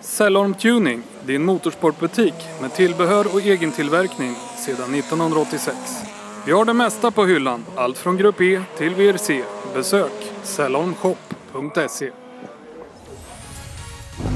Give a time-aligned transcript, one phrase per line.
[0.00, 5.76] Cellorm Tuning, din motorsportbutik med tillbehör och egentillverkning sedan 1986.
[6.46, 9.42] Vi har det mesta på hyllan, allt från Grupp E till VRC.
[9.74, 12.10] Besök cellormshop.se.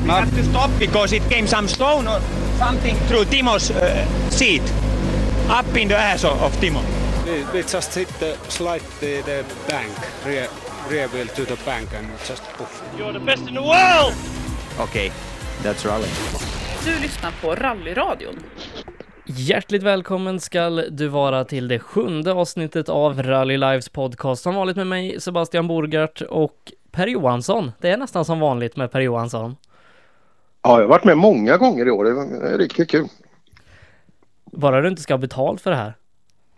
[0.05, 2.21] We had to stop because it came some stone or
[2.59, 4.63] something through Timo's uh, seat,
[5.61, 6.81] up in the ass of, of Timo.
[7.27, 9.93] We, we just hit the slide the, the bank,
[10.27, 10.49] rear,
[10.91, 12.83] rear wheel to the bank and just poof.
[12.99, 14.15] You're the best in the world!
[14.81, 15.13] Okay,
[15.63, 16.09] that's rally.
[16.85, 18.35] Du lyssnar på Rallyradion.
[19.27, 24.43] Hjärtligt välkommen skall du vara till det sjunde avsnittet av Rally Lives podcast.
[24.43, 27.73] Som vanligt med mig Sebastian Borgart och Per Johansson.
[27.81, 29.57] Det är nästan som vanligt med Per Johansson.
[30.63, 32.05] Ja, jag har varit med många gånger i år.
[32.05, 33.09] Det var riktigt kul.
[34.45, 35.95] Bara du inte ska ha betalt för det här.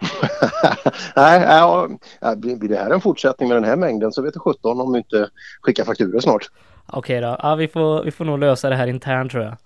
[1.17, 1.89] Nej, ja,
[2.21, 4.93] ja, blir det här en fortsättning med den här mängden så vet du 17 om
[4.93, 5.29] du inte
[5.61, 6.51] skickar fakturor snart.
[6.87, 9.57] Okej då, ja, vi, får, vi får nog lösa det här internt tror jag.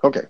[0.00, 0.28] Okej.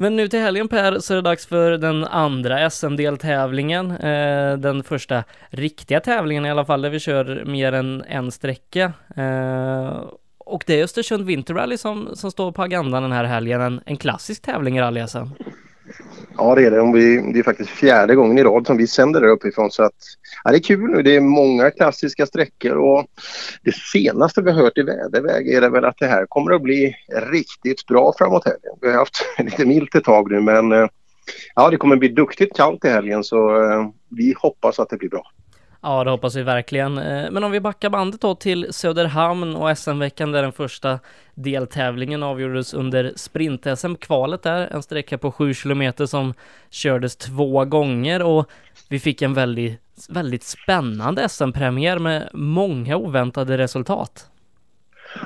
[0.00, 3.90] Men nu till helgen Per så är det dags för den andra SM-deltävlingen.
[3.90, 8.92] Eh, den första riktiga tävlingen i alla fall där vi kör mer än en sträcka.
[9.16, 10.04] Eh,
[10.38, 13.60] och det är Östersund Winter Rally som, som står på agendan den här helgen.
[13.60, 15.28] En, en klassisk tävling i rally-SM.
[16.36, 16.92] Ja, det är det.
[16.92, 19.70] Vi, det är faktiskt fjärde gången i rad som vi sänder där uppifrån.
[19.70, 19.94] Så att,
[20.44, 21.02] ja, det är kul nu.
[21.02, 23.06] Det är många klassiska sträckor och
[23.62, 26.62] det senaste vi har hört i väderväg är det väl att det här kommer att
[26.62, 26.94] bli
[27.32, 28.72] riktigt bra framåt helgen.
[28.80, 30.88] Vi har haft lite milt ett tag nu men eh,
[31.54, 35.08] ja, det kommer bli duktigt kallt i helgen så eh, vi hoppas att det blir
[35.08, 35.22] bra.
[35.80, 36.98] Ja, det hoppas vi verkligen.
[36.98, 40.98] Eh, men om vi backar bandet då till Söderhamn och SM-veckan där den första
[41.34, 46.34] deltävlingen avgjordes under sprint-SM-kvalet där, en sträcka på 7 kilometer som
[46.70, 48.50] kördes två gånger och
[48.88, 54.30] vi fick en väldigt, väldigt spännande SM-premiär med många oväntade resultat.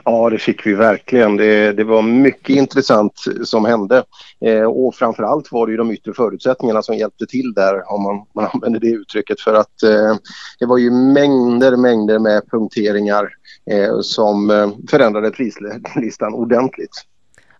[0.04, 1.36] Ja, det fick vi verkligen.
[1.36, 4.04] Det, det var mycket intressant som hände.
[4.44, 8.26] Eh, och framförallt var det ju de yttre förutsättningarna som hjälpte till där, om man,
[8.34, 9.40] man använder det uttrycket.
[9.40, 10.16] För att eh,
[10.58, 13.28] det var ju mängder, mängder med punkteringar
[13.70, 17.06] eh, som eh, förändrade prislistan ordentligt.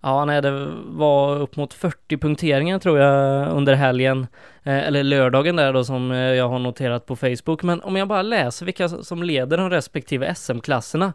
[0.05, 4.27] Ja, nej, det var upp mot 40 punkteringar tror jag under helgen,
[4.62, 7.62] eh, eller lördagen där då som eh, jag har noterat på Facebook.
[7.62, 11.12] Men om jag bara läser vilka som leder de respektive SM-klasserna,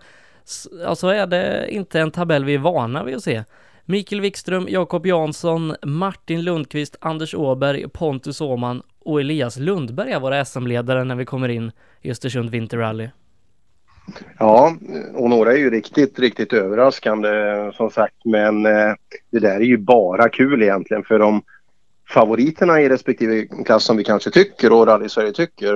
[0.48, 3.44] s- alltså är det inte en tabell vi är vana vid att se.
[3.86, 10.46] Mikael Wikström, Jakob Jansson, Martin Lundqvist, Anders Åberg, Pontus Åhman och Elias Lundberg är våra
[10.46, 11.72] SM-ledare när vi kommer in
[12.02, 13.10] i Östersund Winter Rally.
[14.40, 14.76] Ja,
[15.14, 17.30] och några är ju riktigt, riktigt överraskande
[17.74, 18.16] som sagt.
[18.26, 18.94] Men eh,
[19.32, 21.42] det där är ju bara kul egentligen för de
[22.10, 25.76] favoriterna i respektive klass som vi kanske tycker och Rally Sverige tycker.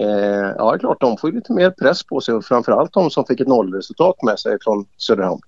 [0.00, 2.92] Eh, ja, det är klart, de får ju lite mer press på sig och framförallt
[2.92, 5.40] de som fick ett nollresultat med sig från Söderhamn.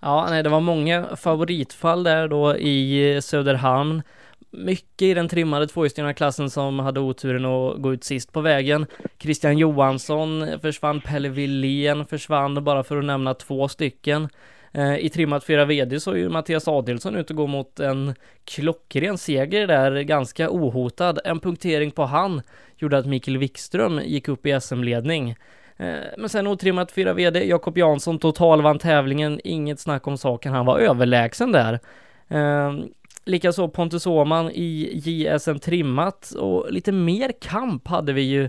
[0.00, 4.02] Ja, nej, det var många favoritfall där då i Söderhamn.
[4.50, 8.86] Mycket i den trimmade tvåhjulsdrivna klassen som hade oturen att gå ut sist på vägen.
[9.18, 14.28] Christian Johansson försvann, Pelle Villén försvann, bara för att nämna två stycken.
[14.74, 18.14] Eh, I trimmat 4 VD så är ju Mattias Adelsson ute och går mot en
[18.44, 21.18] klockren seger där, ganska ohotad.
[21.24, 22.42] En punktering på han
[22.76, 25.30] gjorde att Mikael Wikström gick upp i SM-ledning.
[25.76, 30.52] Eh, men sen otrimmat 4 VD, Jakob Jansson total vann tävlingen, inget snack om saken,
[30.52, 31.80] han var överlägsen där.
[32.28, 32.72] Eh,
[33.24, 38.48] likaså Pontus Åhman i JSM trimmat och lite mer kamp hade vi ju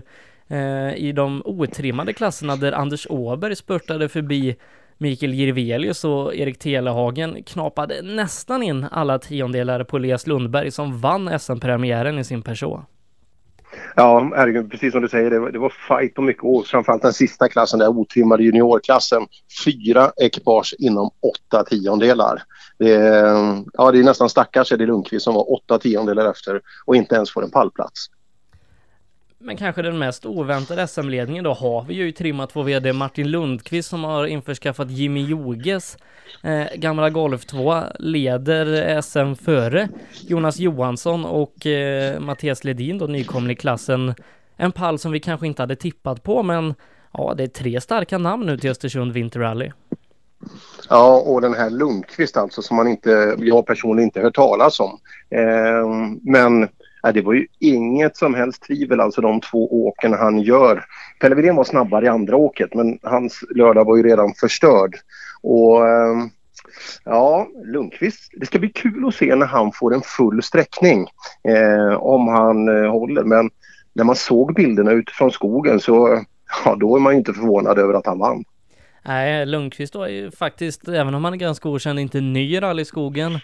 [0.96, 4.56] i de otrimmade klasserna där Anders Åberg spurtade förbi
[4.98, 11.38] Mikael Jirvelius och Erik Telehagen knapade nästan in alla tiondelar på Elias Lundberg som vann
[11.40, 12.84] SM-premiären i sin person.
[13.96, 17.02] Ja, herregud, precis som du säger, det var, det var fight på mycket och framförallt
[17.02, 19.22] den sista klassen, den otrimmade juniorklassen.
[19.64, 22.42] Fyra ekipage inom åtta tiondelar.
[22.78, 26.96] Det, är- ja, det är nästan stackars Eddie Lundqvist som var åtta tiondelar efter och
[26.96, 28.06] inte ens får en pallplats.
[29.38, 33.30] Men kanske den mest oväntade SM-ledningen då har vi ju i trimmat vår VD Martin
[33.30, 35.98] Lundqvist som har införskaffat Jimmy Joges
[36.42, 39.88] eh, gamla Golf 2 leder SM före
[40.20, 44.14] Jonas Johansson och eh, Mattias Ledin då nykomling i klassen.
[44.56, 46.74] En pall som vi kanske inte hade tippat på men
[47.12, 49.70] ja, det är tre starka namn nu till Östersund Winter Rally.
[50.88, 54.98] Ja, och den här Lundqvist alltså som man inte, jag personligen inte hört talas om.
[55.30, 55.86] Eh,
[56.22, 56.68] men
[57.06, 60.84] ja, det var ju inget som helst tvivel alltså de två åken han gör.
[61.20, 64.96] Pelle Widén var snabbare i andra åket men hans lördag var ju redan förstörd.
[65.42, 66.30] Och ehm,
[67.04, 71.06] ja, Lundqvist, det ska bli kul att se när han får en full sträckning.
[71.48, 73.50] Eh, om han eh, håller men
[73.92, 76.24] när man såg bilderna utifrån skogen så
[76.64, 78.44] ja, då är man ju inte förvånad över att han vann.
[79.04, 83.38] Nej, Lundqvist var ju faktiskt, även om han är ganska okänd, inte ny i rallyskogen.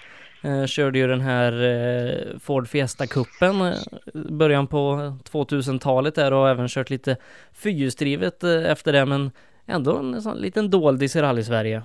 [0.45, 6.69] Eh, körde ju den här eh, Ford Fiesta-cupen eh, början på 2000-talet där och även
[6.69, 7.17] kört lite
[7.53, 9.31] fyrhjulsdrivet eh, efter det, men
[9.67, 11.83] ändå en sån liten doldis i rally-Sverige.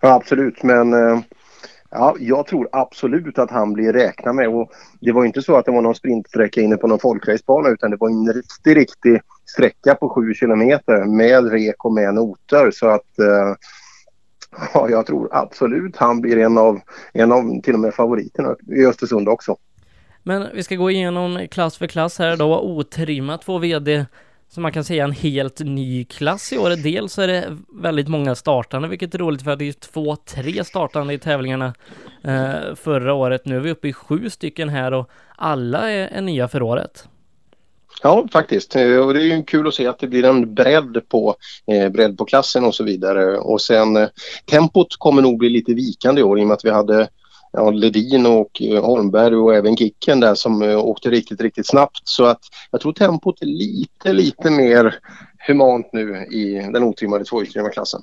[0.00, 1.20] Ja, absolut, men eh,
[1.90, 4.48] ja, jag tror absolut att han blir räknad med.
[4.48, 7.90] Och det var inte så att det var någon sprintsträcka inne på någon folkracebana utan
[7.90, 12.70] det var en riktig, riktig sträcka på sju kilometer med rek och med noter.
[12.70, 13.54] Så att eh,
[14.74, 16.80] ja, jag tror absolut han blir en av,
[17.12, 19.56] en av till och med favoriterna i Östersund också.
[20.22, 24.06] Men vi ska gå igenom klass för klass här då, otrimmat två VD
[24.48, 26.82] som man kan säga en helt ny klass i år.
[26.82, 30.64] Dels är det väldigt många startande, vilket är roligt för att det är två, tre
[30.64, 31.74] startande i tävlingarna
[32.24, 33.46] eh, förra året.
[33.46, 37.08] Nu är vi uppe i sju stycken här och alla är, är nya för året.
[38.02, 38.76] Ja, faktiskt.
[38.76, 41.34] Eh, och det är ju kul att se att det blir en bredd på,
[41.66, 43.38] eh, bredd på klassen och så vidare.
[43.38, 44.08] Och sen eh,
[44.50, 47.08] tempot kommer nog bli lite vikande i år i och med att vi hade
[47.52, 52.00] ja, Ledin och eh, Holmberg och även Kicken där som eh, åkte riktigt, riktigt snabbt.
[52.04, 52.40] Så att
[52.70, 54.94] jag tror tempot är lite, lite mer
[55.46, 58.02] humant nu i den otrimmade tvåhjulsdrivna klassen.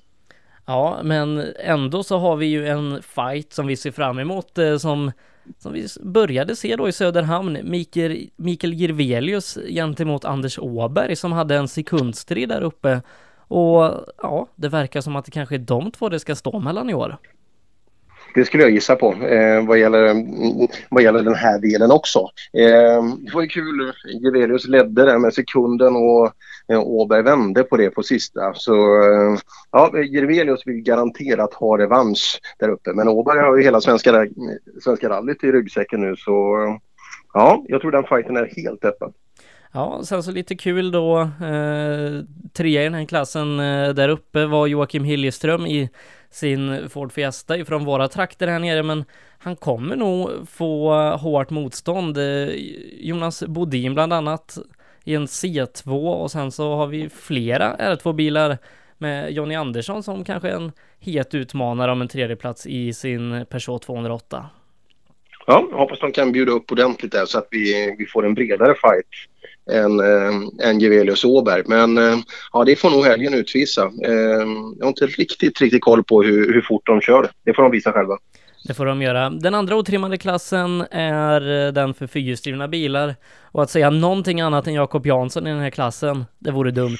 [0.66, 4.78] Ja, men ändå så har vi ju en fight som vi ser fram emot eh,
[4.78, 5.12] som,
[5.58, 7.58] som vi började se då i Söderhamn.
[7.64, 13.02] Mikael, Mikael Girvelius gentemot Anders Åberg som hade en sekundstrid där uppe.
[13.48, 16.90] Och ja, det verkar som att det kanske är de två det ska stå mellan
[16.90, 17.18] i år.
[18.36, 21.92] Det skulle jag gissa på eh, vad, gäller, mm, mm, vad gäller den här delen
[21.92, 22.20] också.
[22.54, 23.94] Eh, det var ju kul.
[24.24, 26.34] Gevelius ledde där med sekunden och
[26.72, 28.54] Eh, Åberg vände på det på sista.
[28.54, 29.40] Så eh,
[29.72, 32.94] ja, Jirvelius vill garanterat ha revansch där uppe.
[32.94, 34.28] Men Åberg har ju hela svenska,
[34.84, 36.58] svenska rallyt i ryggsäcken nu så
[37.34, 39.14] ja, jag tror den fighten är helt öppen.
[39.72, 42.24] Ja, sen så lite kul då, eh,
[42.54, 45.90] trea i den här klassen eh, där uppe var Joakim Hiljeström i
[46.32, 49.06] sin Ford Fiesta ifrån våra trakter här nere, men
[49.38, 52.18] han kommer nog få hårt motstånd.
[52.18, 52.50] Eh,
[53.00, 54.58] Jonas Bodin bland annat
[55.04, 58.58] i en C2 och sen så har vi flera R2-bilar
[58.98, 63.82] med Jonny Andersson som kanske är en het utmanare om en tredjeplats i sin Peugeot
[63.82, 64.50] 208.
[65.48, 68.34] Ja, jag hoppas de kan bjuda upp ordentligt där så att vi, vi får en
[68.34, 69.08] bredare fight
[69.72, 71.64] än, äh, än Gevelius Åberg.
[71.66, 72.20] Men äh,
[72.54, 73.92] ja, det får nog helgen utvisa.
[74.06, 74.12] Äh,
[74.78, 77.30] jag har inte riktigt, riktigt koll på hur, hur fort de kör.
[77.46, 78.18] Det får de visa själva.
[78.64, 79.30] Det får de göra.
[79.30, 83.16] Den andra otrimmade klassen är eh, den för fyrhjulsdrivna bilar.
[83.52, 86.98] Och att säga någonting annat än Jakob Jansson i den här klassen, det vore dumt.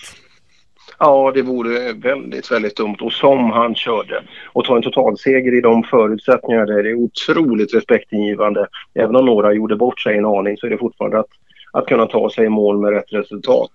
[1.00, 2.98] Ja, det vore väldigt, väldigt dumt.
[3.02, 4.24] Och som han körde.
[4.54, 8.68] Och ta en totalseger i de förutsättningarna där det är otroligt respektingivande.
[8.94, 11.28] Även om några gjorde bort sig en aning så är det fortfarande att
[11.72, 13.72] att kunna ta sig i mål med rätt resultat.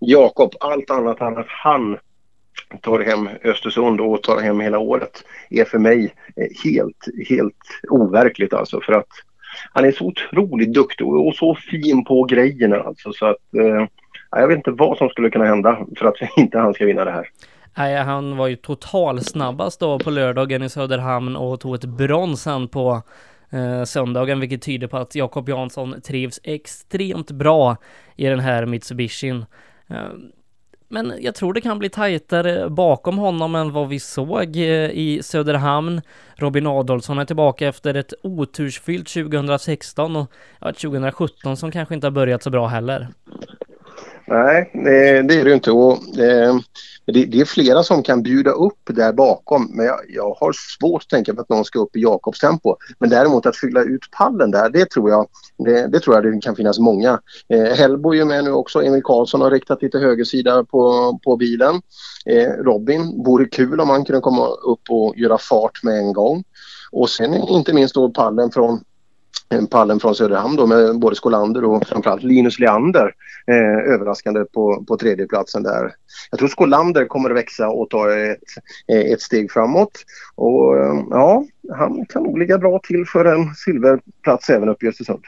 [0.00, 1.98] Jakob, allt annat än att han
[2.80, 7.56] tar hem Östersund och tar hem hela året är för mig eh, helt, helt
[7.88, 9.08] overkligt alltså för att
[9.72, 13.86] han är så otroligt duktig och så fin på grejerna alltså så att eh,
[14.30, 17.10] jag vet inte vad som skulle kunna hända för att inte han ska vinna det
[17.10, 17.28] här.
[17.76, 22.44] Nej, han var ju total snabbast då på lördagen i Söderhamn och tog ett brons
[22.46, 23.02] han på
[23.50, 27.76] eh, söndagen, vilket tyder på att Jakob Jansson trivs extremt bra
[28.16, 29.44] i den här Mitsubishin.
[29.88, 29.96] Eh,
[30.92, 35.20] men jag tror det kan bli tajtare bakom honom än vad vi såg eh, i
[35.22, 36.00] Söderhamn.
[36.36, 42.42] Robin Adolfsson är tillbaka efter ett otursfyllt 2016 och 2017 som kanske inte har börjat
[42.42, 43.08] så bra heller.
[44.26, 45.70] Nej, eh, det är det inte.
[45.70, 46.56] Och, eh,
[47.06, 51.02] det, det, är flera som kan bjuda upp där bakom men jag, jag har svårt
[51.02, 52.76] att tänka mig att någon ska upp i Jakobs tempo.
[52.98, 55.26] Men däremot att fylla ut pallen där, det tror jag
[55.58, 57.20] det, det tror jag det kan finnas många.
[57.48, 58.82] Eh, Hellbo är med nu också.
[58.82, 61.82] Emil Karlsson har riktat lite högersida på, på bilen.
[62.26, 66.44] Eh, Robin, vore kul om han kunde komma upp och göra fart med en gång.
[66.92, 68.80] Och sen inte minst då pallen från
[69.70, 73.14] pallen från Söderhamn då med både Skolander och framförallt Linus Leander
[73.46, 75.94] eh, överraskande på, på tredjeplatsen där.
[76.30, 78.38] Jag tror Skolander kommer att växa och ta ett,
[79.12, 80.74] ett steg framåt och
[81.10, 85.22] ja, han kan nog ligga bra till för en silverplats även uppe i Östersund.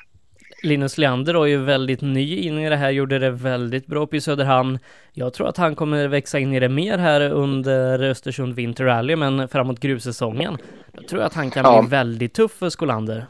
[0.63, 4.17] Linus Leander är ju väldigt ny in i det här, gjorde det väldigt bra uppe
[4.17, 4.79] i Söderhamn.
[5.13, 9.17] Jag tror att han kommer växa in i det mer här under Östersund Winter Rally,
[9.17, 10.59] men framåt grussäsongen,
[10.93, 11.83] då tror jag att han kan ja.
[11.83, 13.27] bli väldigt tuff för Skolander.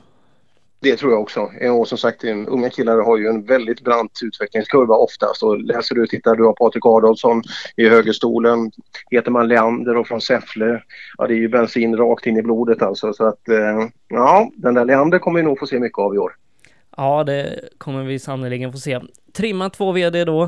[0.85, 1.51] Det tror jag också.
[1.61, 5.43] Eh, och som sagt, unga killar har ju en väldigt brant utvecklingskurva oftast.
[5.43, 7.43] Och läser du, tittar, du har Patrik Adolfsson
[7.77, 8.71] i högerstolen.
[9.11, 10.83] Heter man Leander och från Säffle,
[11.19, 13.13] ja det är ju bensin rakt in i blodet alltså.
[13.13, 16.19] Så att eh, ja, den där Leander kommer vi nog få se mycket av i
[16.19, 16.33] år.
[16.97, 19.01] Ja, det kommer vi sannerligen få se.
[19.33, 20.43] trimma två VD då,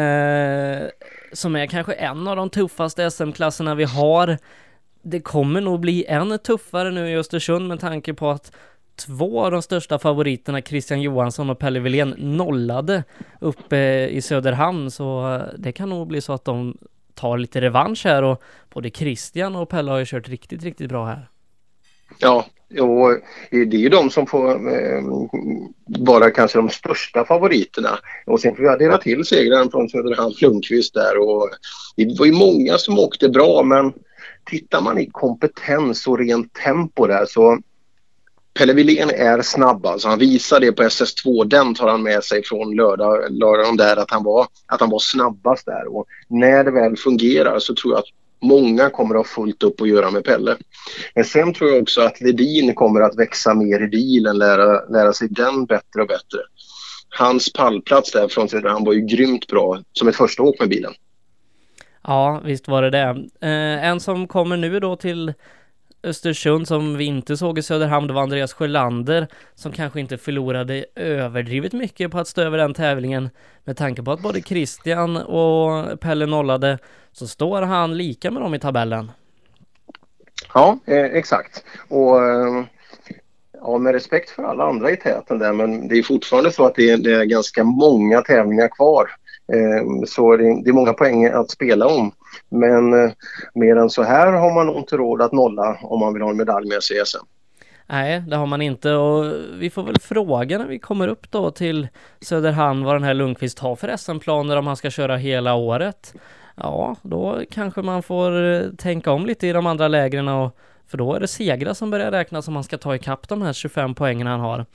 [0.00, 0.88] eh,
[1.32, 4.38] som är kanske en av de tuffaste SM-klasserna vi har.
[5.02, 8.52] Det kommer nog bli än tuffare nu i Östersund med tanke på att
[8.98, 13.04] två av de största favoriterna, Christian Johansson och Pelle Wilén, nollade
[13.40, 16.78] uppe eh, i Söderhamn, så eh, det kan nog bli så att de
[17.14, 18.42] tar lite revansch här och
[18.74, 21.28] både Christian och Pelle har ju kört riktigt, riktigt bra här.
[22.18, 22.46] Ja,
[22.80, 23.18] och eh,
[23.50, 25.02] det är ju de som får eh,
[25.86, 27.98] vara kanske de största favoriterna.
[28.26, 31.18] Och sen får vi addera till segraren från Söderhamn, Lundqvist där.
[31.18, 31.50] Och
[31.96, 33.92] det var ju många som åkte bra men
[34.44, 37.58] tittar man i kompetens och rent tempo där så
[38.58, 40.08] Pelle Wilén är snabb alltså.
[40.08, 41.44] Han visar det på SS2.
[41.44, 44.98] Den tar han med sig från lördag, lördagen där att han, var, att han var
[44.98, 45.96] snabbast där.
[45.96, 48.08] Och när det väl fungerar så tror jag att
[48.42, 50.56] många kommer att ha fullt upp att göra med Pelle.
[51.14, 55.12] Men sen tror jag också att Ledin kommer att växa mer i bilen, lära, lära
[55.12, 56.38] sig den bättre och bättre.
[57.08, 60.92] Hans pallplats där från Söderhamn var ju grymt bra som ett första åk med bilen.
[62.02, 63.26] Ja, visst var det det.
[63.40, 65.34] Eh, en som kommer nu då till
[66.02, 70.84] Östersund som vi inte såg i Söderhamn, det var Andreas Sjölander som kanske inte förlorade
[70.94, 73.30] överdrivet mycket på att stå över den tävlingen.
[73.64, 76.78] Med tanke på att både Christian och Pelle nollade
[77.12, 79.10] så står han lika med dem i tabellen.
[80.54, 81.64] Ja, eh, exakt.
[81.88, 82.64] Och eh,
[83.60, 86.74] ja, med respekt för alla andra i täten där men det är fortfarande så att
[86.74, 89.10] det är, det är ganska många tävlingar kvar.
[89.52, 92.12] Eh, så det, det är många poäng att spela om.
[92.48, 93.10] Men eh,
[93.54, 96.30] mer än så här har man nog inte råd att nolla om man vill ha
[96.30, 97.24] en medalj med sig i SM.
[97.90, 101.50] Nej, det har man inte och vi får väl fråga när vi kommer upp då
[101.50, 101.88] till
[102.20, 106.14] Söderhamn vad den här Lundqvist har för SM-planer om han ska köra hela året.
[106.54, 110.56] Ja, då kanske man får eh, tänka om lite i de andra lägren och
[110.86, 113.52] för då är det segrar som börjar räknas om man ska ta ikapp de här
[113.52, 114.66] 25 poängen han har.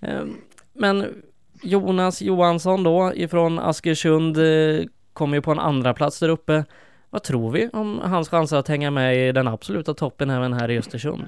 [0.00, 0.36] Ehm,
[0.72, 1.22] men
[1.62, 6.64] Jonas Johansson då ifrån Askersund kom kommer ju på en andra plats där uppe.
[7.10, 10.70] Vad tror vi om hans chanser att hänga med i den absoluta toppen även här
[10.70, 11.24] i Östersund?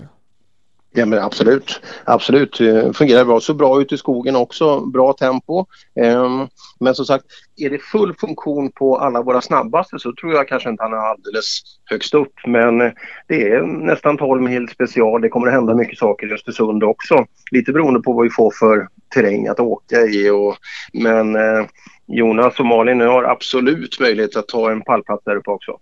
[0.92, 2.60] Ja men absolut, absolut.
[2.60, 3.40] Eh, fungerar bra.
[3.40, 5.66] Så bra ute i skogen också, bra tempo.
[6.00, 6.48] Ehm,
[6.80, 7.24] men som sagt,
[7.56, 10.96] är det full funktion på alla våra snabbaste så tror jag kanske inte han är
[10.96, 12.32] alldeles högst upp.
[12.46, 12.92] Men eh,
[13.28, 15.20] det är nästan 12 mil special.
[15.20, 17.26] Det kommer att hända mycket saker i Östersund också.
[17.50, 20.30] Lite beroende på vad vi får för terräng att åka i.
[20.30, 20.56] Och,
[20.92, 21.64] men eh,
[22.12, 25.78] Jonas och Malin har absolut möjlighet att ta en pallplats där uppe också.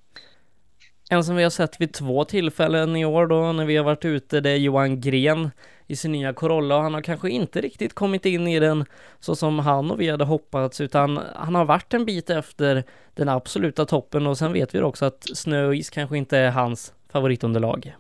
[1.11, 4.05] En som vi har sett vid två tillfällen i år då när vi har varit
[4.05, 5.51] ute, det är Johan Gren
[5.87, 8.85] i sin nya Corolla och han har kanske inte riktigt kommit in i den
[9.21, 13.29] så som han och vi hade hoppats utan han har varit en bit efter den
[13.29, 16.93] absoluta toppen och sen vet vi också att snö och is kanske inte är hans
[17.13, 17.95] favoritunderlag.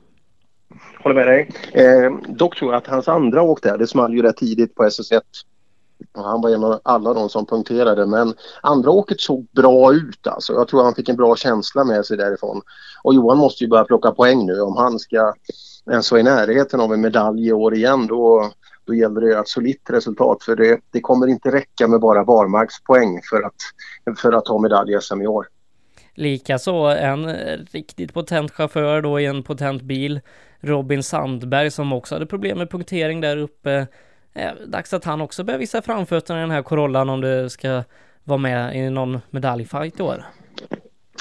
[1.03, 1.51] Håller med dig.
[1.73, 4.83] Eh, dock tror jag att hans andra åk där, det small ju rätt tidigt på
[4.83, 5.21] SS1
[6.15, 10.53] han var en av alla de som punkterade men andra åket såg bra ut alltså.
[10.53, 12.63] Jag tror han fick en bra känsla med sig därifrån.
[13.03, 15.35] Och Johan måste ju börja plocka poäng nu om han ska
[15.91, 18.51] ens vara i närheten av en medalj i år igen då,
[18.85, 23.21] då gäller det ett solitt resultat för det, det kommer inte räcka med bara barmarkspoäng
[23.31, 25.47] för att, för att ta medalj i SM i år.
[26.15, 27.27] Likaså en
[27.73, 30.21] riktigt potent chaufför då i en potent bil,
[30.61, 33.87] Robin Sandberg som också hade problem med punktering där uppe
[34.35, 37.83] Eh, dags att han också börjar visa framfötterna i den här Corollan om det ska
[38.25, 40.25] vara med i någon medaljfight i år.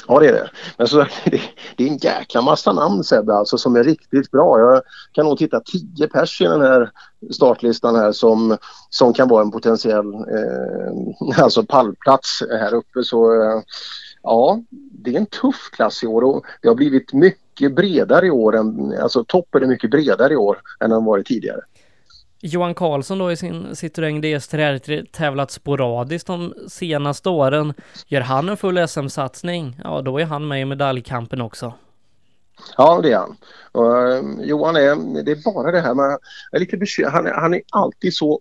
[0.08, 0.50] Ja det är det.
[0.76, 1.40] Men så, det,
[1.76, 4.60] det är en jäkla massa namn Sebbe alltså som är riktigt bra.
[4.60, 6.90] Jag kan nog titta tio pers i den här
[7.30, 8.56] startlistan här som,
[8.90, 13.04] som kan vara en potentiell eh, alltså pallplats här uppe.
[13.04, 13.62] Så eh,
[14.22, 18.30] ja, det är en tuff klass i år och det har blivit mycket bredare i
[18.30, 18.56] år.
[18.56, 21.60] Än, alltså toppen är mycket bredare i år än den varit tidigare.
[22.40, 27.74] Johan Karlsson då i sin Citroën DS3 tävlat sporadiskt de senaste åren.
[28.06, 31.72] Gör han en full SM-satsning, ja då är han med i medaljkampen också.
[32.76, 33.36] Ja, det är han.
[33.72, 36.18] Och, uh, Johan är, det är bara det här med,
[36.52, 38.40] är lite han, han är alltid så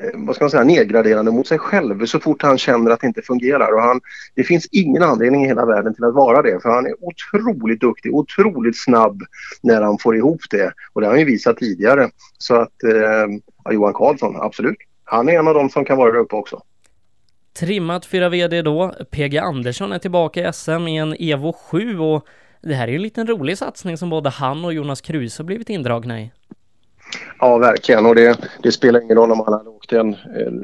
[0.00, 3.06] Eh, vad ska man säga, nedgraderande mot sig själv så fort han känner att det
[3.06, 3.74] inte fungerar.
[3.74, 4.00] Och han,
[4.34, 7.80] det finns ingen anledning i hela världen till att vara det för han är otroligt
[7.80, 9.22] duktig, otroligt snabb
[9.62, 10.72] när han får ihop det.
[10.92, 12.10] Och det har han ju visat tidigare.
[12.38, 14.76] Så att eh, Johan Karlsson, absolut.
[15.04, 16.62] Han är en av dem som kan vara där uppe också.
[17.58, 18.94] Trimmat 4 VD då.
[19.10, 22.26] PG Andersson är tillbaka i SM i en Evo 7 och
[22.62, 25.46] det här är ju en liten rolig satsning som både han och Jonas Kruse har
[25.46, 26.30] blivit indragna i.
[27.38, 28.06] Ja, verkligen.
[28.06, 30.16] Och det, det spelar ingen roll om han hade åkt en,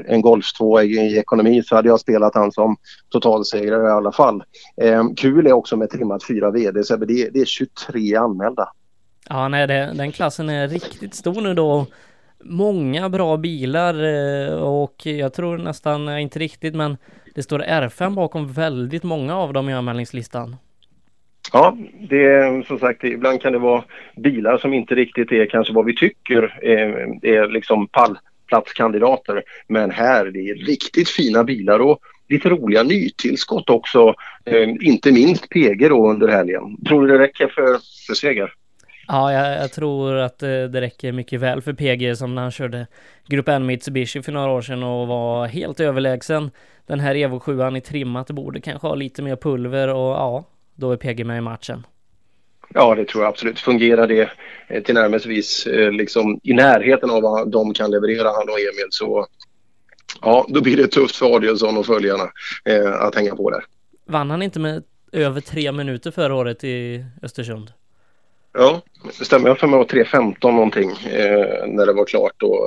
[0.07, 2.77] en Golf 2 i, i ekonomi så hade jag spelat han som
[3.09, 4.43] totalsegrare i alla fall.
[4.83, 8.69] Eh, kul är också med trimmat fyra VD, så det, det är 23 anmälda.
[9.29, 11.87] Ja, nej, det, den klassen är riktigt stor nu då.
[12.45, 16.97] många bra bilar eh, och jag tror nästan, eh, inte riktigt, men
[17.35, 20.57] det står R5 bakom väldigt många av dem i anmälningslistan.
[21.53, 21.77] Ja,
[22.09, 23.85] det är som sagt ibland kan det vara
[24.17, 29.43] bilar som inte riktigt är kanske vad vi tycker eh, är liksom pallplatskandidater.
[29.69, 31.99] Men här det är riktigt fina bilar och
[32.29, 34.15] lite roliga nytillskott också.
[34.45, 36.85] Eh, inte minst PG då under helgen.
[36.85, 38.53] Tror du det räcker för, för seger?
[39.09, 42.51] Ja, jag, jag, tror att eh, det räcker mycket väl för PG som när han
[42.51, 42.87] körde
[43.29, 46.51] Grupp N Mitsubishi för några år sedan och var helt överlägsen.
[46.87, 50.45] Den här Evo 7 i trimmat borde kanske ha lite mer pulver och ja,
[50.77, 51.87] då är PG med i matchen.
[52.75, 53.61] Ja, det tror jag absolut.
[53.61, 54.31] Fungerar det
[54.69, 59.27] eh, tillnärmelsevis eh, liksom i närheten av vad de kan leverera, han och Emil, så
[60.23, 62.31] ja, då blir det tufft för Adielsson och följarna
[62.65, 63.65] eh, att hänga på där.
[64.07, 67.73] Vann han inte med över tre minuter förra året i Östersund?
[68.59, 68.83] Ja,
[69.19, 69.49] det stämmer.
[69.49, 72.43] Jag för mig var 3.15 någonting eh, när det var klart.
[72.43, 72.59] Och,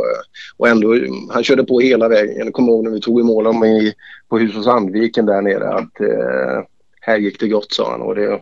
[0.58, 0.96] och ändå,
[1.30, 2.36] han körde på hela vägen.
[2.38, 3.94] Jag kommer ihåg när vi tog i mål om i,
[4.30, 6.64] på Hus Sandviken där nere att eh,
[7.00, 8.02] här gick det gott sa han.
[8.02, 8.42] Och det,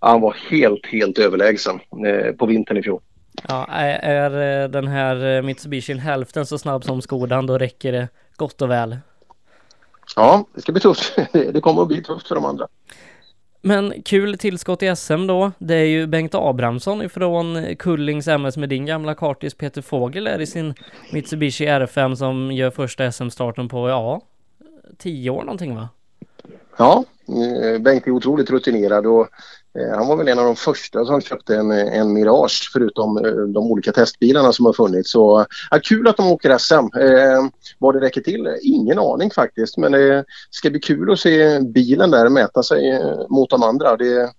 [0.00, 3.00] han var helt, helt överlägsen eh, på vintern i fjol.
[3.48, 8.62] Ja, är, eh, den här Mitsubishi hälften så snabb som Skodan då räcker det gott
[8.62, 8.96] och väl.
[10.16, 11.16] Ja, det ska bli tufft.
[11.32, 12.68] Det kommer att bli tufft för de andra.
[13.66, 15.52] Men kul tillskott i SM då.
[15.58, 20.40] Det är ju Bengt Abrahamsson ifrån Kullings MS med din gamla kartis Peter Fågel är
[20.40, 20.74] i sin
[21.12, 24.20] Mitsubishi R5 som gör första SM-starten på, ja,
[24.98, 25.88] tio år någonting va?
[26.76, 29.28] Ja, eh, Eh, Bengt är otroligt rutinerad och
[29.78, 33.32] eh, han var väl en av de första som köpte en, en Mirage förutom eh,
[33.32, 35.10] de olika testbilarna som har funnits.
[35.10, 36.74] Så ja, kul att de åker SM.
[36.74, 37.44] Eh,
[37.78, 38.56] vad det räcker till?
[38.62, 43.50] Ingen aning faktiskt men det ska bli kul att se bilen där mäta sig mot
[43.50, 43.96] de andra.
[43.96, 44.30] Det är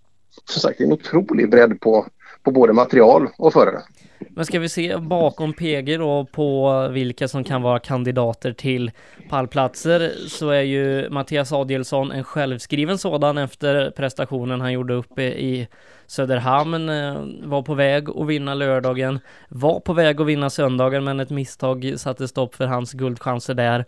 [0.50, 2.06] som sagt en otrolig bredd på,
[2.44, 3.82] på både material och förare.
[4.20, 8.92] Men ska vi se bakom PG då på vilka som kan vara kandidater till
[9.30, 15.68] pallplatser så är ju Mattias Adielsson en självskriven sådan efter prestationen han gjorde uppe i
[16.08, 16.90] Söderhamn.
[16.90, 19.20] Eh, var på väg att vinna lördagen,
[19.50, 23.86] var på väg att vinna söndagen men ett misstag satte stopp för hans guldchanser där.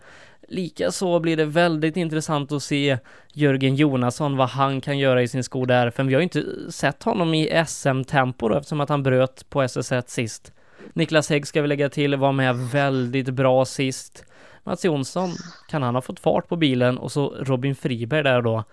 [0.50, 2.98] Likaså blir det väldigt intressant att se
[3.34, 6.08] Jörgen Jonasson, vad han kan göra i sin Skoda R5.
[6.08, 10.04] Vi har ju inte sett honom i SM-tempo då, eftersom att han bröt på SS1
[10.08, 10.52] sist.
[10.94, 14.26] Niklas Hägg ska vi lägga till, var med väldigt bra sist.
[14.64, 15.30] Mats Jonsson,
[15.70, 16.98] kan han ha fått fart på bilen?
[16.98, 18.64] Och så Robin Friberg där då.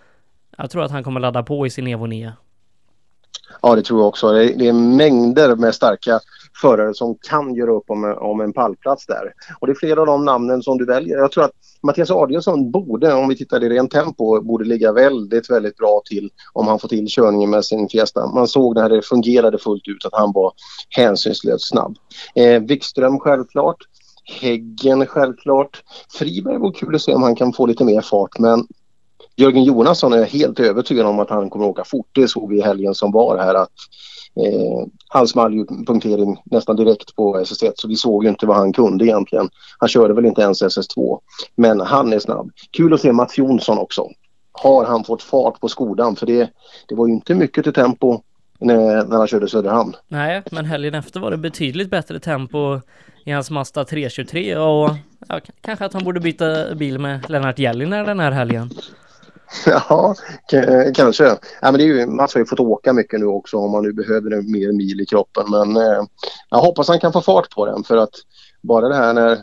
[0.59, 2.33] Jag tror att han kommer ladda på i sin Evo 9.
[3.63, 4.33] Ja, det tror jag också.
[4.33, 6.21] Det är, det är mängder med starka
[6.61, 9.33] förare som kan göra upp om, om en pallplats där.
[9.59, 11.19] Och det är flera av de namnen som du väljer.
[11.19, 15.51] Jag tror att Mattias Adielsson borde, om vi tittar i rent tempo, borde ligga väldigt,
[15.51, 18.27] väldigt bra till om han får till körningen med sin Fiesta.
[18.27, 20.53] Man såg när det fungerade fullt ut att han var
[20.91, 21.97] hänsynslöst snabb.
[22.35, 23.77] Eh, Wikström självklart.
[24.41, 25.83] Häggen självklart.
[26.19, 28.67] Friberg vore kul att se om han kan få lite mer fart men
[29.37, 32.09] Jörgen Jonasson är helt övertygad om att han kommer att åka fort.
[32.13, 33.73] Det såg vi i helgen som var här att
[34.37, 38.57] eh, han small ju punktering nästan direkt på SS1 så vi såg ju inte vad
[38.57, 39.49] han kunde egentligen.
[39.79, 41.19] Han körde väl inte ens SS2
[41.57, 42.51] men han är snabb.
[42.71, 44.09] Kul att se Mats Jonsson också.
[44.53, 46.51] Har han fått fart på Skodan för det,
[46.89, 48.21] det var ju inte mycket till tempo
[48.61, 49.97] när, när han körde Söderhamn.
[50.09, 52.81] Nej, men helgen efter var det betydligt bättre tempo
[53.25, 54.91] i hans Mazda 323 och
[55.29, 58.71] ja, kanske att han borde byta bil med Lennart Gelliner den här helgen.
[59.67, 60.15] Ja,
[60.53, 61.25] eh, kanske.
[61.25, 63.83] Ja, men det är ju, Mats har ju fått åka mycket nu också om han
[63.83, 65.45] nu behöver mer mil i kroppen.
[65.51, 66.03] Men eh,
[66.51, 68.15] jag hoppas han kan få fart på den för att
[68.63, 69.39] bara det här när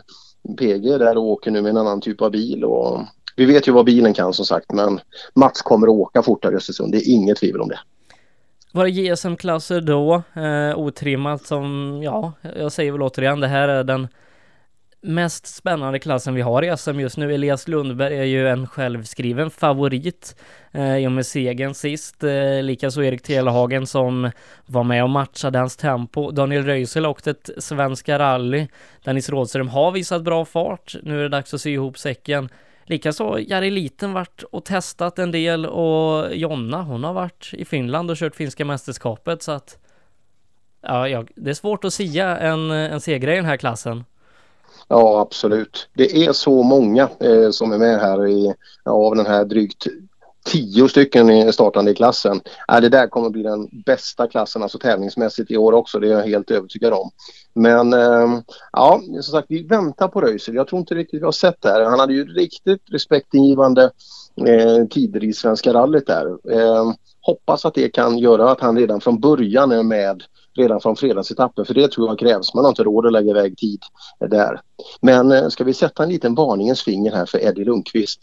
[0.58, 3.00] PG är där och åker nu med en annan typ av bil och
[3.36, 5.00] vi vet ju vad bilen kan som sagt men
[5.34, 6.92] Mats kommer att åka fortare i Östersund.
[6.92, 7.78] Det är inget tvivel om det.
[8.72, 10.22] Var det GSM-klasser då?
[10.34, 14.08] Eh, otrimmat som, ja, jag säger väl återigen, det här är den
[15.02, 17.34] mest spännande klassen vi har i SM just nu.
[17.34, 20.36] Elias Lundberg är ju en självskriven favorit
[20.72, 22.24] eh, i och med segern sist.
[22.24, 24.30] Eh, Likaså Erik Telehagen som
[24.66, 26.30] var med och matchade hans tempo.
[26.30, 28.66] Daniel Röisel åkte ett svenska rally.
[29.04, 30.96] Dennis Rådström har visat bra fart.
[31.02, 32.48] Nu är det dags att sy ihop säcken.
[32.84, 38.10] Likaså Jari Liten varit och testat en del och Jonna hon har varit i Finland
[38.10, 39.78] och kört finska mästerskapet så att
[40.84, 44.04] Ja, ja det är svårt att sia en, en seger i den här klassen.
[44.88, 45.88] Ja, absolut.
[45.94, 49.86] Det är så många eh, som är med här i, av den här drygt
[50.44, 52.40] tio stycken startande i klassen.
[52.72, 55.98] Äh, det där kommer bli den bästa klassen, alltså tävlingsmässigt i år också.
[55.98, 57.10] Det är jag helt övertygad om.
[57.54, 58.40] Men eh,
[58.72, 60.54] ja, som sagt, vi väntar på Röisel.
[60.54, 61.84] Jag tror inte riktigt vi har sett det här.
[61.84, 63.90] Han hade ju riktigt respektingivande
[64.46, 66.26] eh, tider i Svenska rallyt där.
[66.50, 70.22] Eh, hoppas att det kan göra att han redan från början är med
[70.54, 72.54] redan från fredagsetappen för det tror jag krävs.
[72.54, 73.82] Man har inte råd att lägga iväg tid
[74.20, 74.60] där.
[75.00, 78.20] Men eh, ska vi sätta en liten varningens finger här för Eddie Lundqvist.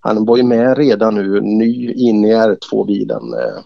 [0.00, 3.34] Han var ju med redan nu, ny in i R2-bilen.
[3.34, 3.62] Eh.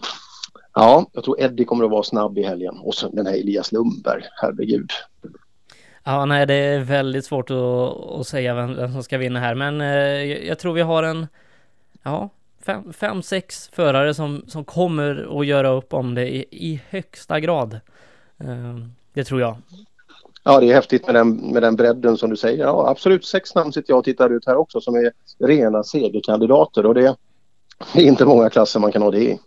[0.73, 2.77] Ja, jag tror Eddie kommer att vara snabb i helgen.
[2.83, 4.91] Och så den här Elias Lundberg, herregud.
[6.03, 7.57] Ja, nej, det är väldigt svårt att,
[8.19, 11.27] att säga vem, vem, som ska vinna här, men eh, jag tror vi har en,
[12.03, 12.29] ja,
[12.65, 17.39] fem, fem, sex förare som, som kommer att göra upp om det i, i högsta
[17.39, 17.79] grad.
[18.39, 18.75] Eh,
[19.13, 19.57] det tror jag.
[20.43, 22.63] Ja, det är häftigt med den, med den bredden som du säger.
[22.63, 26.85] Ja, absolut, sex namn sitter jag och tittar ut här också som är rena segerkandidater
[26.85, 27.15] och det,
[27.93, 29.39] det är inte många klasser man kan ha det i.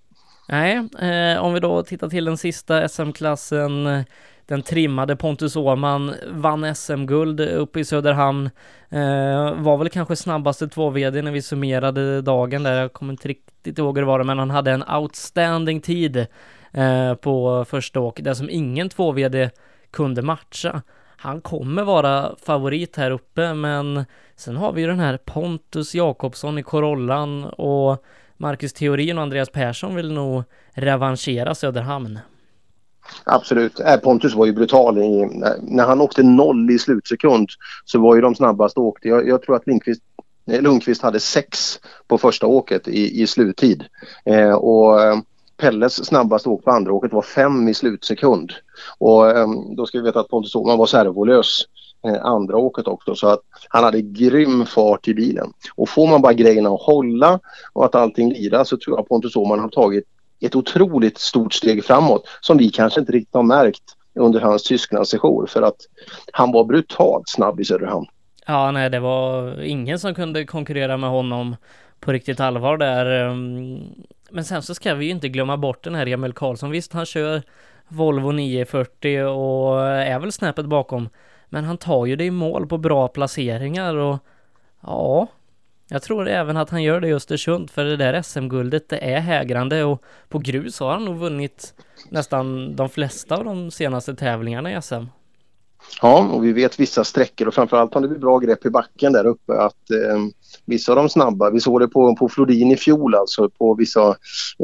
[0.48, 4.04] Nej, eh, om vi då tittar till den sista SM-klassen
[4.50, 8.50] den trimmade Pontus Åhman vann SM-guld uppe i Söderhamn.
[8.88, 12.80] Eh, var väl kanske snabbaste 2-VD när vi summerade dagen där.
[12.80, 16.26] Jag kommer inte riktigt ihåg hur det var, men han hade en outstanding tid
[16.72, 19.50] eh, på första åket, det som ingen 2-VD
[19.90, 20.82] kunde matcha.
[21.16, 24.04] Han kommer vara favorit här uppe, men
[24.36, 28.04] sen har vi ju den här Pontus Jakobsson i Corollan och
[28.36, 30.42] Marcus Theorin och Andreas Persson vill nog
[30.74, 32.18] revanschera Söderhamn.
[33.24, 33.80] Absolut.
[33.80, 34.98] Äh, Pontus var ju brutal.
[34.98, 37.48] I, när han åkte noll i slutsekund
[37.84, 39.08] så var ju de snabbast åkte.
[39.08, 40.02] Jag, jag tror att Lindqvist,
[40.50, 43.84] eh, Lundqvist hade sex på första åket i, i sluttid.
[44.24, 45.18] Eh, och eh,
[45.60, 48.52] Pelles snabbaste åk på andra åket var fem i slutsekund.
[48.98, 51.64] Och ehm, då ska vi veta att Pontus Åhman var servolös
[52.06, 55.52] eh, andra åket också så att han hade grym fart i bilen.
[55.74, 57.40] Och får man bara grejerna att hålla
[57.72, 60.04] och att allting lirar så tror jag Pontus Åhman har tagit
[60.40, 63.82] ett otroligt stort steg framåt som vi kanske inte riktigt har märkt
[64.14, 65.76] under hans Tysklandssession för att
[66.32, 68.06] han var brutalt snabb i Söderhamn.
[68.46, 71.56] Ja, nej, det var ingen som kunde konkurrera med honom
[72.00, 73.28] på riktigt allvar där.
[73.28, 73.80] Ehm,
[74.32, 76.70] men sen så ska vi ju inte glömma bort den här Emil Karlsson.
[76.70, 77.42] Visst, han kör
[77.88, 81.08] Volvo 940 och är väl snäppet bakom.
[81.48, 84.18] Men han tar ju det i mål på bra placeringar och
[84.80, 85.26] ja,
[85.88, 89.20] jag tror även att han gör det i Östersund för det där SM-guldet det är
[89.20, 91.74] hägrande och på grus har han nog vunnit
[92.08, 95.04] nästan de flesta av de senaste tävlingarna i SM.
[96.02, 99.26] Ja, och vi vet vissa sträckor och framförallt har det bra grepp i backen där
[99.26, 100.18] uppe att eh,
[100.64, 104.16] vissa av de snabba, vi såg det på, på Flodin i fjol alltså på vissa,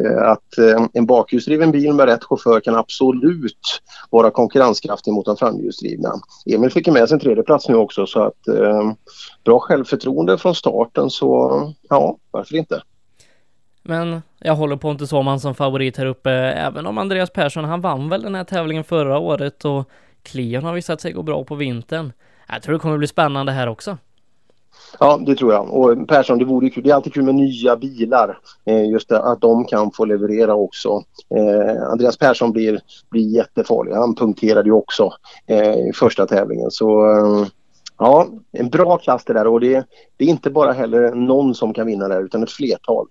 [0.05, 5.37] eh, att eh, en bakhjulsdriven bil med rätt chaufför kan absolut vara konkurrenskraftig mot de
[5.37, 6.13] framhjulsdrivna.
[6.55, 8.93] Emil fick med sig en tredjeplats nu också så att eh,
[9.45, 12.83] bra självförtroende från starten så ja, varför inte?
[13.83, 17.81] Men jag håller på inte Åhman som favorit här uppe, även om Andreas Persson, han
[17.81, 19.91] vann väl den här tävlingen förra året och
[20.27, 22.13] Cleon har visat sig gå bra på vintern.
[22.49, 23.99] Jag tror det kommer bli spännande här också.
[25.01, 25.75] Ja, det tror jag.
[25.75, 26.85] Och Persson, det vore kul.
[26.85, 28.39] Det är alltid kul med nya bilar.
[28.65, 31.03] Eh, just det, att de kan få leverera också.
[31.37, 33.93] Eh, Andreas Persson blir, blir jättefarlig.
[33.93, 35.13] Han punkterade ju också
[35.47, 36.71] eh, i första tävlingen.
[36.71, 37.47] Så eh,
[37.99, 41.75] ja, en bra klass det där och det, det är inte bara heller någon som
[41.75, 43.07] kan vinna där utan ett flertal.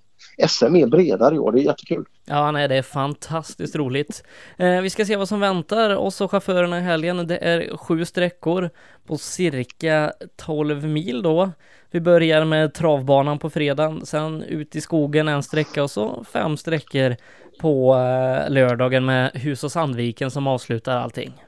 [0.47, 2.05] SM är bredare i år, det är jättekul.
[2.25, 4.23] Ja, nej, det är fantastiskt roligt.
[4.57, 7.27] Eh, vi ska se vad som väntar oss och chaufförerna i helgen.
[7.27, 8.69] Det är sju sträckor
[9.07, 11.51] på cirka 12 mil då.
[11.91, 16.57] Vi börjar med travbanan på fredagen, sen ut i skogen en sträcka och så fem
[16.57, 17.15] sträckor
[17.59, 21.44] på eh, lördagen med Hus och Sandviken som avslutar allting.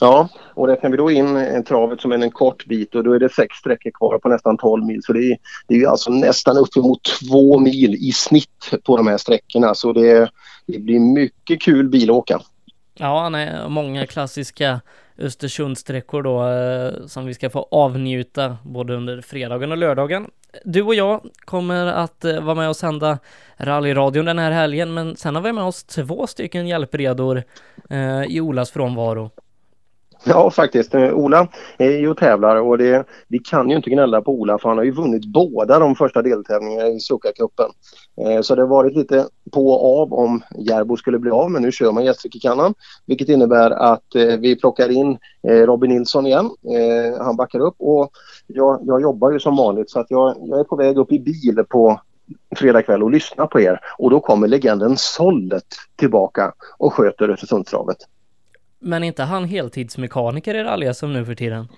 [0.00, 3.12] Ja, och räknar vi då in eh, travet som är en kort bit och då
[3.12, 5.02] är det sex sträckor kvar på nästan 12 mil.
[5.02, 9.18] Så det är, det är alltså nästan uppemot två mil i snitt på de här
[9.18, 9.74] sträckorna.
[9.74, 10.30] Så det,
[10.66, 12.40] det blir mycket kul bilåka.
[12.94, 14.80] Ja, nej, många klassiska
[15.18, 20.30] Östersundssträckor då eh, som vi ska få avnjuta både under fredagen och lördagen.
[20.64, 23.18] Du och jag kommer att eh, vara med och sända
[23.56, 27.42] rallyradion den här helgen, men sen har vi med oss två stycken hjälpredor
[27.90, 29.30] eh, i Olas frånvaro.
[30.24, 30.94] Ja, faktiskt.
[30.94, 34.58] Eh, Ola är ju och tävlar och det, vi kan ju inte gnälla på Ola
[34.58, 37.70] för han har ju vunnit båda de första deltävlingarna i Succa-cupen.
[38.20, 41.62] Eh, så det har varit lite på och av om Järbo skulle bli av men
[41.62, 42.74] nu kör man Gästrikekannan.
[43.06, 46.46] vilket innebär att eh, vi plockar in eh, Robin Nilsson igen.
[46.46, 48.10] Eh, han backar upp och
[48.46, 51.18] jag, jag jobbar ju som vanligt så att jag, jag är på väg upp i
[51.18, 52.00] bil på
[52.56, 57.98] fredag kväll och lyssnar på er och då kommer legenden Sollet tillbaka och sköter Östersundstravet.
[58.80, 61.68] Men inte han heltidsmekaniker i rally som nu för tiden?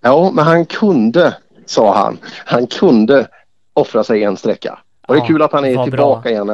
[0.00, 3.28] Ja, men han kunde, sa han, han kunde
[3.72, 4.78] offra sig en sträcka.
[5.06, 6.30] Och det är ja, kul att han är tillbaka bra.
[6.30, 6.48] igen.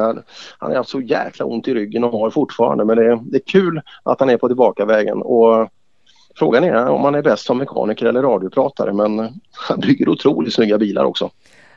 [0.57, 3.37] Han har haft så jäkla ont i ryggen och har fortfarande men det är, det
[3.37, 5.21] är kul att han är på tillbakavägen.
[5.21, 5.69] Och
[6.35, 9.19] frågan är om han är bäst som mekaniker eller radiopratare men
[9.51, 11.29] han bygger otroligt snygga bilar också.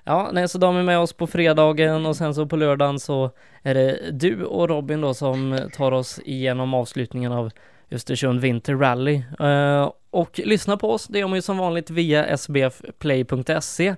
[0.05, 3.31] Ja, nej, så de är med oss på fredagen och sen så på lördagen så
[3.63, 7.51] är det du och Robin då som tar oss igenom avslutningen av
[7.91, 9.23] Östersund Vinter Rally.
[9.41, 13.89] Eh, och lyssna på oss, det gör man ju som vanligt via sbfplay.se.
[13.89, 13.97] Eh,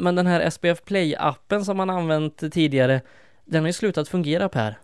[0.00, 3.00] men den här SBF Play-appen som man använt tidigare,
[3.44, 4.78] den har ju slutat fungera Per.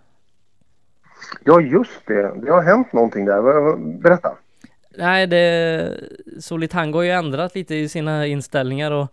[1.45, 2.41] Ja, just det.
[2.43, 3.77] Det har hänt någonting där.
[4.03, 4.37] Berätta.
[4.99, 5.91] Nej, det...
[6.41, 9.09] Solitango har ju ändrat lite i sina inställningar och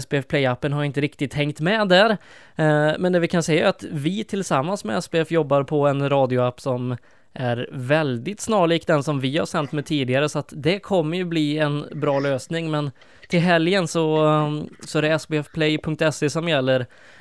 [0.00, 2.10] SPF Play-appen har inte riktigt hängt med där.
[2.56, 6.10] Eh, men det vi kan säga är att vi tillsammans med SPF jobbar på en
[6.10, 6.96] radioapp som
[7.34, 11.24] är väldigt snarlik den som vi har sänt med tidigare så att det kommer ju
[11.24, 12.90] bli en bra lösning men
[13.28, 16.80] till helgen så, um, så är det sbfplay.se som gäller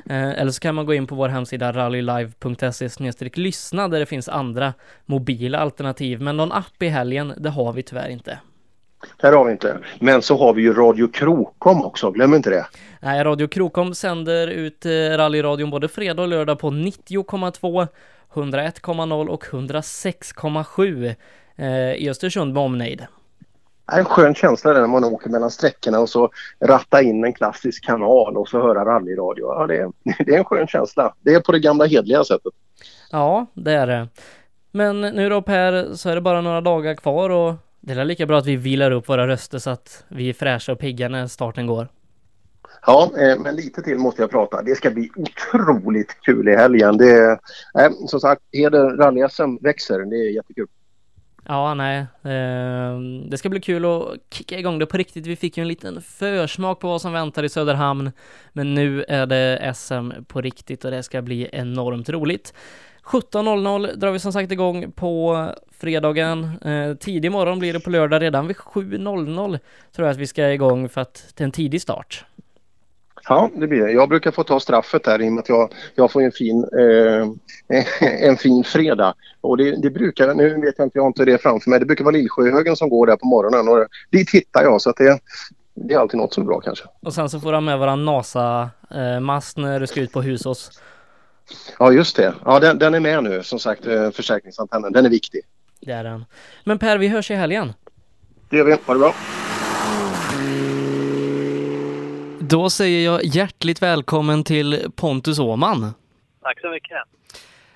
[0.10, 2.90] eh, eller så kan man gå in på vår hemsida rallylive.se
[3.34, 4.74] lyssna där det finns andra
[5.06, 8.40] mobila alternativ men någon app i helgen det har vi tyvärr inte.
[9.22, 9.78] Det har vi inte.
[10.00, 12.66] Men så har vi ju Radio Krokom också, glöm inte det.
[13.02, 17.88] Nej, Radio Krokom sänder ut eh, rallyradion både fredag och lördag på 90,2
[18.38, 21.16] 101,0 och 106,7
[21.56, 23.08] eh, i Östersund med omnejd.
[23.92, 28.38] En skön känsla när man åker mellan sträckorna och så ratta in en klassisk kanal
[28.38, 29.46] och så höra rallyradio.
[29.46, 29.92] Ja, det, är,
[30.26, 31.14] det är en skön känsla.
[31.22, 32.54] Det är på det gamla hedliga sättet.
[33.12, 34.08] Ja, det är det.
[34.72, 38.26] Men nu då Per, så är det bara några dagar kvar och det är lika
[38.26, 41.28] bra att vi vilar upp våra röster så att vi är fräscha och pigga när
[41.28, 41.88] starten går.
[42.90, 44.62] Ja, eh, men lite till måste jag prata.
[44.62, 46.98] Det ska bli otroligt kul i helgen.
[46.98, 47.32] Det,
[47.80, 50.00] eh, som sagt, Heder rally SM växer.
[50.00, 50.68] Det är jättekul.
[51.46, 51.98] Ja, nej.
[52.24, 55.26] Eh, det ska bli kul att kicka igång det på riktigt.
[55.26, 58.12] Vi fick ju en liten försmak på vad som väntar i Söderhamn.
[58.54, 62.54] Men nu är det SM på riktigt och det ska bli enormt roligt.
[63.04, 66.44] 17.00 drar vi som sagt igång på fredagen.
[66.62, 68.22] Eh, tidig morgon blir det på lördag.
[68.22, 69.60] Redan vid 7.00
[69.96, 72.26] tror jag att vi ska igång för att det är en tidig start.
[73.30, 73.92] Ja, det blir det.
[73.92, 76.66] Jag brukar få ta straffet där i och med att jag, jag får en fin,
[76.80, 77.28] eh,
[78.30, 79.14] en fin fredag.
[79.42, 81.86] Och det, det, brukar, nu vet jag inte, jag har inte det framför mig, det
[81.86, 85.20] brukar vara Lillsjöhögen som går där på morgonen och dit hittar jag så att det,
[85.74, 86.86] det är alltid något som är bra kanske.
[87.02, 90.82] Och sen så får du med våran NASA-mast när du ska ut på Husås.
[91.80, 92.34] Ja, just det.
[92.46, 94.94] Ja, den, den är med nu, som sagt, eh, försäkringsantennen.
[94.94, 95.42] Den är viktig.
[95.82, 96.26] Det är den.
[96.64, 97.74] Men Per, vi hörs i helgen.
[98.50, 98.72] Det gör vi.
[98.72, 99.14] Ha det bra.
[102.50, 105.94] Då säger jag hjärtligt välkommen till Pontus Åman.
[106.42, 106.98] Tack så mycket.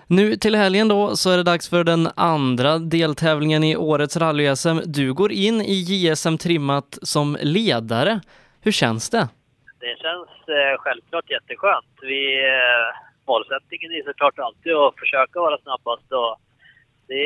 [0.08, 4.82] Nu till helgen då så är det dags för den andra deltävlingen i årets rally-SM.
[4.86, 8.22] Du går in i JSM trimmat som ledare.
[8.62, 9.28] Hur känns det?
[9.80, 11.94] Det känns eh, självklart jätteskönt.
[12.02, 12.88] Vi, eh,
[13.28, 16.38] målsättningen är såklart alltid att försöka vara snabbast och
[17.08, 17.26] det,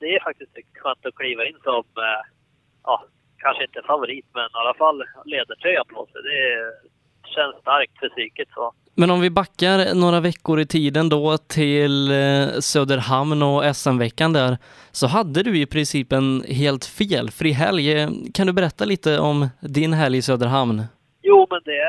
[0.00, 2.22] det är faktiskt skönt att kliva in som eh,
[2.84, 3.04] ja,
[3.46, 6.20] kanske inte favorit, men i alla fall ledartröja på sig.
[6.30, 6.42] Det
[7.34, 8.48] känns starkt för psyket.
[8.54, 8.72] Så.
[9.00, 14.52] Men om vi backar några veckor i tiden då till eh, Söderhamn och SM-veckan där,
[14.92, 17.86] så hade du i princip en helt felfri helg.
[18.34, 20.82] Kan du berätta lite om din helg i Söderhamn?
[21.22, 21.82] Jo, men det,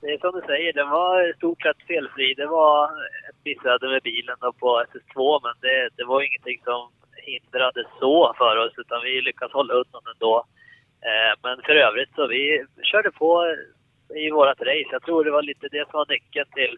[0.00, 2.34] det är som du säger, den var i stort sett felfri.
[2.34, 2.84] Det var
[3.28, 6.80] ett missöde med bilen på SS2, men det, det var ingenting som
[7.30, 10.34] hindrade så för oss, utan vi lyckades hålla undan ändå.
[11.08, 13.56] Eh, men för övrigt så vi körde på
[14.14, 14.92] i vårat race.
[14.92, 16.76] Jag tror det var lite det som var nyckeln till,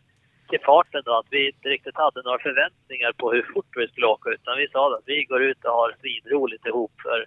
[0.49, 4.07] till farten då, att vi inte riktigt hade några förväntningar på hur fort vi skulle
[4.07, 7.27] åka utan vi sa att vi går ut och har svinroligt ihop för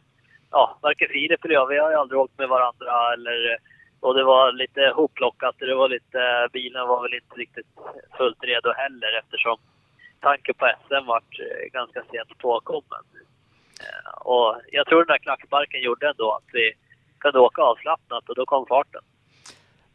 [0.51, 3.57] ja, varken Filip eller jag, vi har ju aldrig åkt med varandra eller
[3.99, 7.67] och det var lite hopplockat det var lite, bilen var väl inte riktigt
[8.17, 9.57] fullt redo heller eftersom
[10.19, 13.03] tanken på SM vart eh, ganska sent påkommen.
[13.83, 16.73] Eh, och jag tror den där klackbarken gjorde ändå att vi
[17.25, 19.01] kunde åka avslappnat och då kom farten.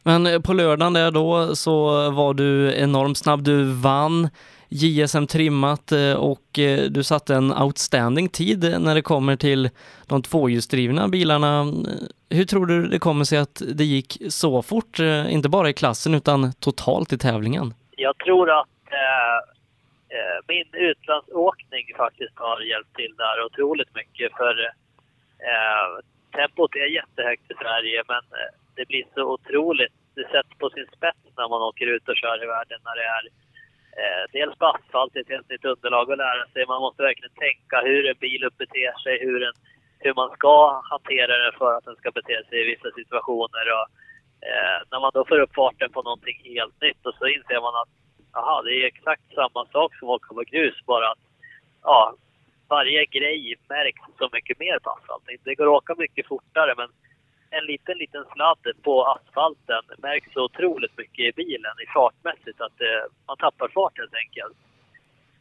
[0.03, 3.43] Men eh, på lördagen där då så var du enormt snabb.
[3.43, 4.29] Du vann
[4.69, 9.69] JSM trimmat eh, och eh, du satte en outstanding tid när det kommer till
[10.07, 11.65] de tvåhjulsdrivna bilarna.
[12.29, 16.15] Hur tror du det kommer sig att det gick så fort, inte bara i klassen
[16.15, 17.73] utan totalt i tävlingen?
[17.97, 24.53] Jag tror att eh, min utlandsåkning faktiskt har hjälpt till där otroligt mycket för
[25.51, 25.87] eh,
[26.37, 30.89] tempot är jättehögt i Sverige men eh, det blir så otroligt, det sätts på sin
[30.97, 33.23] spets när man åker ut och kör i världen när det är
[33.99, 36.65] eh, dels på asfalt, ett helt nytt underlag att lära sig.
[36.65, 39.53] Man måste verkligen tänka hur en bil beter sig, hur, en,
[39.99, 43.65] hur man ska hantera den för att den ska bete sig i vissa situationer.
[43.77, 43.87] Och,
[44.47, 47.75] eh, när man då får upp farten på någonting helt nytt och så inser man
[47.81, 47.91] att
[48.37, 51.23] aha, det är exakt samma sak som att åka på grus, bara att
[51.83, 52.15] ja,
[52.75, 55.37] varje grej märks så mycket mer på asfalten.
[55.43, 56.89] Det går att åka mycket fortare men
[57.57, 62.77] en liten, liten sladd på asfalten märks så otroligt mycket i bilen i fartmässigt att
[62.89, 64.57] eh, man tappar fart helt enkelt.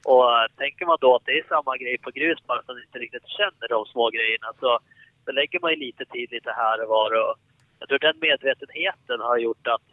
[0.05, 2.83] Och eh, tänker man då att det är samma grej på grus bara att man
[2.87, 4.79] inte riktigt känner de små grejerna så,
[5.25, 7.11] så lägger man ju lite tid lite här och var.
[7.23, 7.35] Och
[7.79, 9.87] jag tror den medvetenheten har gjort att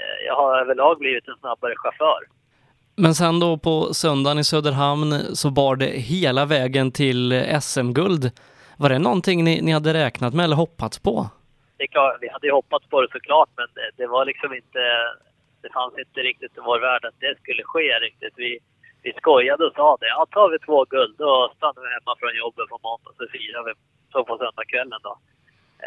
[0.00, 2.22] eh, jag har överlag blivit en snabbare chaufför.
[2.96, 8.30] Men sen då på söndagen i Söderhamn så bar det hela vägen till SM-guld.
[8.78, 11.14] Var det någonting ni, ni hade räknat med eller hoppats på?
[11.76, 14.54] Det är klart, vi hade ju hoppats på det såklart men det, det var liksom
[14.54, 14.82] inte...
[15.62, 18.34] Det fanns inte riktigt i vår värld att det skulle ske riktigt.
[18.36, 18.58] Vi,
[19.02, 20.08] vi skojade och sa det.
[20.16, 23.62] Ja, tar vi två guld då stannar vi hemma från jobbet på måndag så firar
[23.66, 23.72] vi
[24.12, 25.14] så på söndagskvällen då.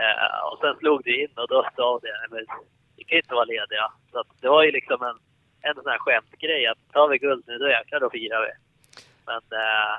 [0.01, 2.45] Eh, och sen slog det in och då sa det, men
[2.97, 3.85] vi kan inte vara lediga.
[4.11, 5.17] Så att det var ju liksom en,
[5.67, 8.53] en sån här skämtgrej att tar vi guld nu då jäklar då firar vi.
[9.29, 9.93] Men eh,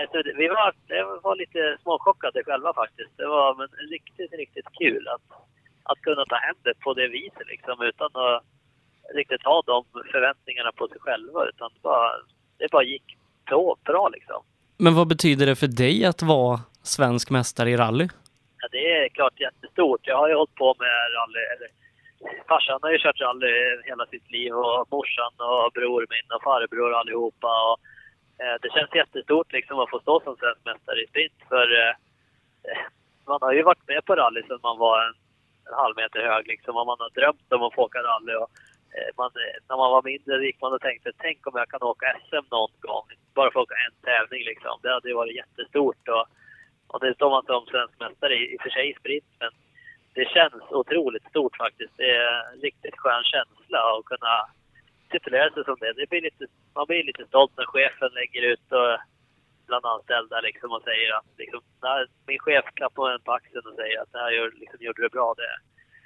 [0.00, 0.68] alltså, vi var,
[1.22, 3.12] var lite småchockade själva faktiskt.
[3.16, 5.26] Det var men riktigt, riktigt kul att,
[5.90, 8.44] att kunna ta hem det på det viset liksom utan att
[9.14, 12.10] riktigt ha de förväntningarna på sig själva utan bara
[12.58, 13.16] det bara gick
[13.50, 14.42] på bra liksom.
[14.76, 18.08] Men vad betyder det för dig att vara svensk mästare i rally?
[18.58, 20.00] Ja, det är klart jättestort.
[20.02, 21.68] Jag har ju hållit på med rally, eller
[22.48, 26.94] farsan har ju kört rally hela sitt liv och morsan och bror min och farbror
[26.94, 27.52] allihopa.
[27.68, 27.78] Och,
[28.44, 31.94] eh, det känns jättestort liksom att få stå som svensk mästare i sprint för eh,
[32.68, 32.82] eh
[33.26, 35.14] man har ju varit med på rally sedan man var en,
[35.68, 38.34] en halv meter hög liksom och man har drömt om att få åka rally.
[38.34, 38.50] Och,
[38.96, 41.82] Eh, man, eh, när man var mindre gick man och tänkte, tänk om jag kan
[41.82, 43.06] åka SM någon gång.
[43.34, 44.74] Bara för att åka en tävling liksom.
[44.82, 46.08] Det hade ju varit jättestort.
[46.08, 46.24] Och,
[46.92, 49.50] och det står man som svensk mästare, i, i och för sig i sprint, men
[50.14, 51.92] det känns otroligt stort faktiskt.
[51.96, 54.34] Det är en riktigt skön känsla att kunna
[55.10, 55.92] titulera sig som det.
[55.92, 56.44] det blir lite,
[56.74, 58.92] man blir lite stolt när chefen lägger ut och
[59.66, 63.76] bland anställda liksom och säger att liksom, när min chef klappar en på axeln och
[63.80, 65.34] säger att det här gör, liksom, gjorde du bra.
[65.36, 65.52] Det,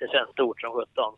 [0.01, 1.13] det känns stort som sjutton.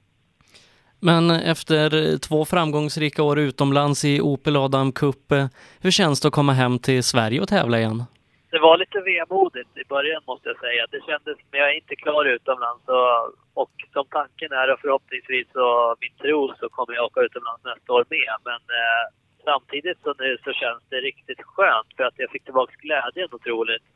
[1.00, 5.46] Men efter två framgångsrika år utomlands i Opel Adam Cup, eh,
[5.80, 8.04] hur känns det att komma hem till Sverige och tävla igen?
[8.50, 10.86] Det var lite vemodigt i början måste jag säga.
[10.90, 13.18] Det kändes, som jag är inte klar utomlands och,
[13.62, 17.92] och som tanken är och förhoppningsvis och min tro så kommer jag åka utomlands nästa
[17.92, 18.34] år med.
[18.44, 19.04] Men eh,
[19.44, 23.86] samtidigt så nu så känns det riktigt skönt för att jag fick tillbaka glädjen otroligt.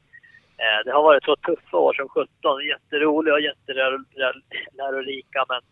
[0.63, 5.63] Eh, det har varit så tuffa år som 17, jätteroliga och jättelärorika men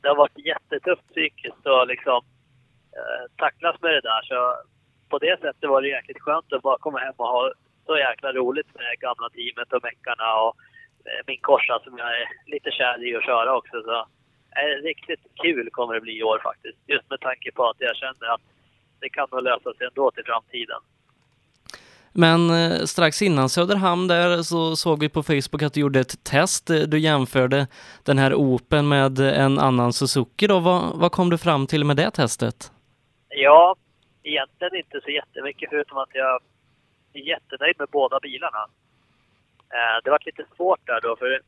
[0.00, 2.20] det har varit jättetufft psykiskt att liksom
[2.98, 4.22] eh, tacklas med det där.
[4.22, 4.38] Så
[5.08, 7.52] på det sättet var det jäkligt skönt att bara komma hem och ha
[7.90, 10.52] så jäkla roligt med gamla teamet och meckarna och
[11.08, 13.76] eh, min korsa som jag är lite kär i att köra också.
[13.88, 13.96] Så
[14.58, 16.78] eh, riktigt kul kommer det bli i år faktiskt.
[16.86, 18.44] Just med tanke på att jag känner att
[19.00, 20.80] det kan nog lösa sig ändå till framtiden.
[22.12, 26.24] Men eh, strax innan Söderhamn där så såg vi på Facebook att du gjorde ett
[26.24, 26.66] test.
[26.92, 27.66] Du jämförde
[28.04, 30.58] den här Open med en annan Suzuki då.
[30.60, 32.72] Vad, vad kom du fram till med det testet?
[33.28, 33.76] Ja,
[34.22, 36.40] egentligen inte så jättemycket förutom att jag
[37.18, 38.66] är jättenöjd med båda bilarna.
[39.74, 41.40] Eh, det var lite svårt där då för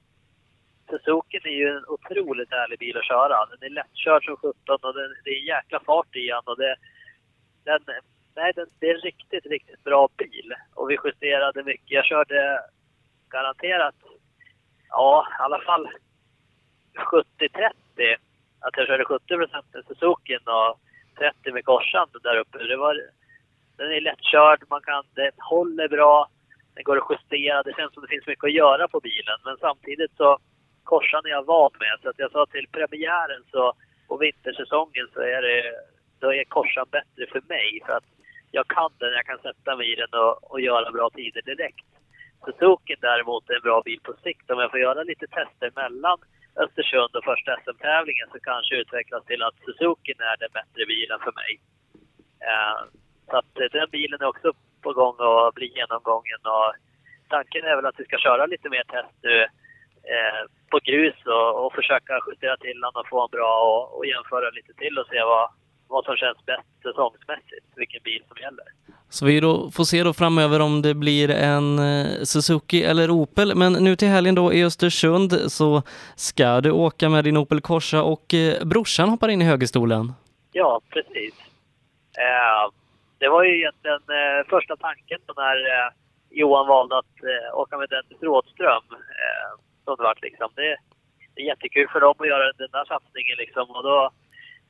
[0.91, 3.47] Suzuki är ju en otroligt härlig bil att köra.
[3.47, 6.77] Den är lättkörd som 17 och den, det är jäkla fart i den och det,
[7.65, 7.81] den
[8.37, 10.55] nej, det är en riktigt, riktigt bra bil.
[10.75, 11.91] Och vi justerade mycket.
[11.91, 12.61] Jag körde
[13.29, 13.95] garanterat,
[14.89, 15.89] ja, i alla fall
[16.95, 18.17] 70-30.
[18.61, 20.81] Att jag körde 70 procent med Suzuki och
[21.19, 22.59] 30 med korsan där uppe.
[22.59, 23.01] Det var,
[23.77, 26.29] den är lättkörd, man kan, den håller bra,
[26.75, 27.63] den går att justera.
[27.63, 29.39] Det känns som det finns mycket att göra på bilen.
[29.45, 30.39] Men samtidigt så,
[30.85, 31.99] korsan är jag van med.
[32.03, 33.73] Så att jag sa till premiären så,
[34.09, 35.63] och vintersäsongen så är det,
[36.21, 37.83] då är korsan bättre för mig.
[37.87, 38.09] För att
[38.51, 41.87] jag kan den, jag kan sätta mig i den och, och göra bra tider direkt.
[42.45, 44.51] Suzuki däremot är en bra bil på sikt.
[44.51, 46.19] Om jag får göra lite tester mellan
[46.65, 51.33] Östersund och första SM-tävlingen så kanske utvecklas till att Suzuki är den bättre bilen för
[51.43, 51.53] mig.
[52.51, 52.81] Eh,
[53.31, 56.73] så att eh, den bilen är också på gång att bli genomgången och
[57.29, 59.37] tanken är väl att vi ska köra lite mer test nu
[60.13, 64.07] eh, på grus och, och, försöka justera till den och få en bra och, och
[64.07, 65.47] jämföra lite till och se vad,
[65.89, 68.67] vad som känns bäst säsongsmässigt, vilken bil som gäller.
[69.09, 73.55] Så vi då får se då framöver om det blir en eh, Suzuki eller Opel.
[73.55, 75.83] Men nu till helgen då i Östersund så
[76.17, 80.13] ska du åka med din Opel Corsa och eh, brorsan hoppar in i högerstolen.
[80.53, 81.35] Ja, precis.
[82.19, 82.82] Eh,
[83.23, 85.89] det var ju egentligen eh, första tanken när eh,
[86.31, 88.87] Johan valde att eh, åka med Dennis Rådström.
[88.93, 89.51] Eh,
[89.85, 90.49] som det vart liksom.
[90.55, 90.77] Det,
[91.35, 93.71] det är jättekul för dem att göra den där satsningen liksom.
[93.71, 94.11] Och då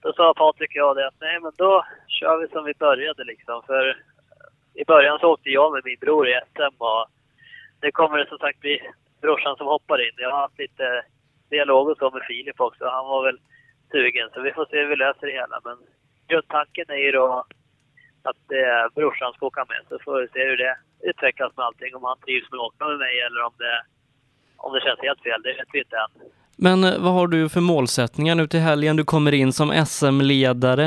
[0.03, 3.24] då sa Patrik och jag det att nej men då kör vi som vi började
[3.24, 3.62] liksom.
[3.66, 7.07] För eh, i början så åkte jag med min bror i SM och
[7.82, 8.80] nu kommer det som sagt bli
[9.20, 10.14] brorsan som hoppar in.
[10.16, 11.05] Jag har haft lite
[11.50, 12.84] dialog och så med Filip också.
[12.84, 13.38] Han var väl
[13.92, 15.61] sugen så vi får se hur vi löser det hela.
[15.64, 15.76] Men
[16.28, 17.44] grundtanken är ju då
[18.31, 19.81] att eh, brorsan ska åka med.
[19.89, 20.77] Så får vi se hur det
[21.11, 21.95] utvecklas med allting.
[21.97, 23.75] Om han trivs med att åka med mig eller om det,
[24.57, 25.43] om det känns helt fel.
[25.43, 26.12] Det vet vi inte än.
[26.57, 28.97] Men eh, vad har du för målsättningar nu till helgen?
[28.97, 30.87] Du kommer in som SM-ledare.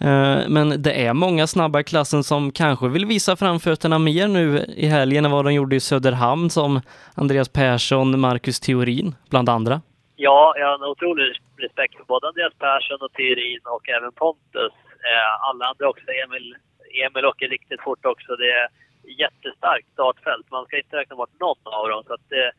[0.00, 4.58] Eh, Men det är många snabba i klassen som kanske vill visa framfötterna mer nu
[4.76, 6.80] i helgen än vad de gjorde i Söderhamn som
[7.14, 9.80] Andreas Persson, Marcus Theorin bland andra.
[10.16, 11.24] Ja, jag har en otrolig
[11.56, 14.72] respekt för både Andreas Persson och Tyrin och även Pontus.
[15.08, 16.04] Eh, alla andra också.
[16.24, 16.54] Emil,
[17.02, 18.36] Emil åker riktigt fort också.
[18.36, 18.68] Det är
[19.18, 20.50] jättestarkt startfält.
[20.50, 22.04] Man ska inte räkna bort någon av dem.
[22.06, 22.50] Så att, eh,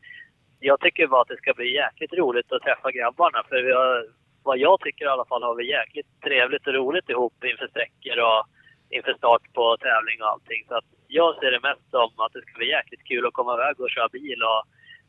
[0.59, 3.43] jag tycker bara att det ska bli jäkligt roligt att träffa grabbarna.
[3.49, 4.05] För vi har,
[4.43, 8.17] vad jag tycker i alla fall har vi jäkligt trevligt och roligt ihop inför sträckor
[8.19, 8.45] och
[8.89, 10.65] inför start på tävling och allting.
[10.67, 13.53] Så att jag ser det mest som att det ska bli jäkligt kul att komma
[13.53, 14.63] iväg och köra bil och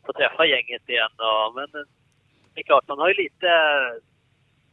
[0.07, 1.15] få träffa gänget igen.
[1.29, 1.87] Och, men eh,
[2.55, 3.51] det är klart, man har ju lite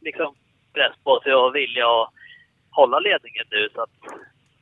[0.00, 0.34] liksom,
[0.74, 2.10] press på sig och vilja att
[2.70, 3.68] hålla ledningen nu.
[3.74, 3.90] Så att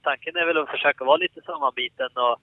[0.03, 2.37] tanken är väl att försöka vara lite sammanbiten och,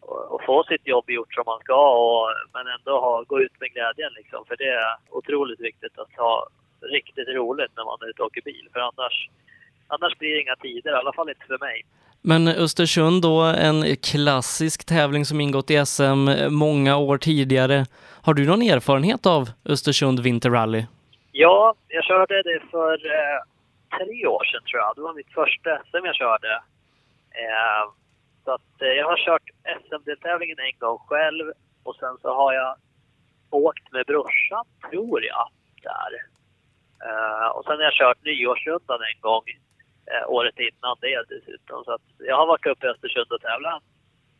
[0.00, 1.80] och, och få sitt jobb gjort som man ska.
[2.04, 4.44] Och, men ändå ha, gå ut med glädjen liksom.
[4.48, 6.46] För det är otroligt viktigt att ha
[6.80, 8.68] riktigt roligt när man är ute och åker bil.
[8.72, 9.28] För annars,
[9.86, 11.84] annars blir det inga tider, i alla fall inte för mig.
[12.22, 17.84] Men Östersund då, en klassisk tävling som ingått i SM många år tidigare.
[18.22, 20.84] Har du någon erfarenhet av Östersund Winter Rally?
[21.32, 23.38] Ja, jag körde det för eh,
[23.98, 24.92] tre år sedan tror jag.
[24.96, 26.62] Det var mitt första SM jag körde.
[27.42, 27.84] Eh,
[28.44, 29.46] så att eh, jag har kört
[29.80, 32.76] SM-deltävlingen en gång själv och sen så har jag
[33.50, 35.48] åkt med brorsan, tror jag,
[35.82, 36.12] där.
[37.08, 39.44] Eh, och sen har jag kört nyårsrundan en gång
[40.12, 41.84] eh, året innan det dessutom.
[41.84, 43.82] Så att jag har varit uppe i Östersund och tävlat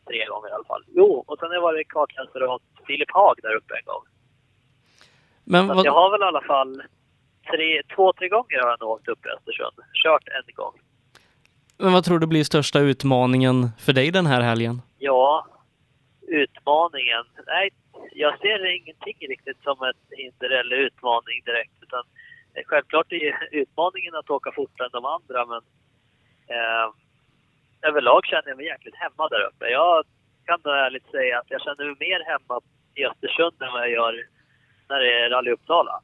[0.07, 0.83] tre gånger i alla fall.
[0.87, 4.03] Jo, och sen har jag varit kartläsare åt Filip Haag där uppe en gång.
[5.43, 6.83] Men vad, jag har väl i alla fall
[7.51, 9.77] tre, två, tre gånger har jag nog åkt upp i Östersund.
[10.03, 10.73] Kört en gång
[11.81, 14.81] men vad tror du blir största utmaningen för dig den här helgen?
[14.99, 15.45] Ja,
[16.27, 17.25] utmaningen.
[17.47, 17.69] Nej,
[18.11, 21.77] jag ser ingenting riktigt som ett hinder eller utmaning direkt.
[21.81, 22.03] Utan
[22.53, 25.61] eh, självklart är utmaningen att åka fortare än de andra, men
[26.55, 26.87] eh,
[27.81, 29.65] överlag känner jag mig jäkligt hemma där uppe.
[29.69, 30.03] Jag
[30.45, 32.61] kan då ärligt säga att jag känner mig mer hemma
[32.95, 34.25] i Östersund än vad jag gör
[34.89, 36.01] när det är Rally Uppsala.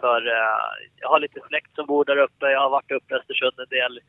[0.00, 2.46] För eh, jag har lite släkt som bor där uppe.
[2.46, 4.00] Jag har varit uppe i Östersund en del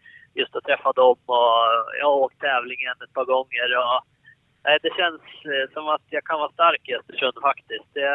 [0.41, 1.53] just att träffa dem och
[1.99, 3.67] jag har åkt tävlingen ett par gånger.
[3.81, 3.99] Och,
[4.65, 5.21] nej, det känns
[5.53, 7.89] eh, som att jag kan vara stark i Östersund faktiskt.
[7.97, 8.09] Det,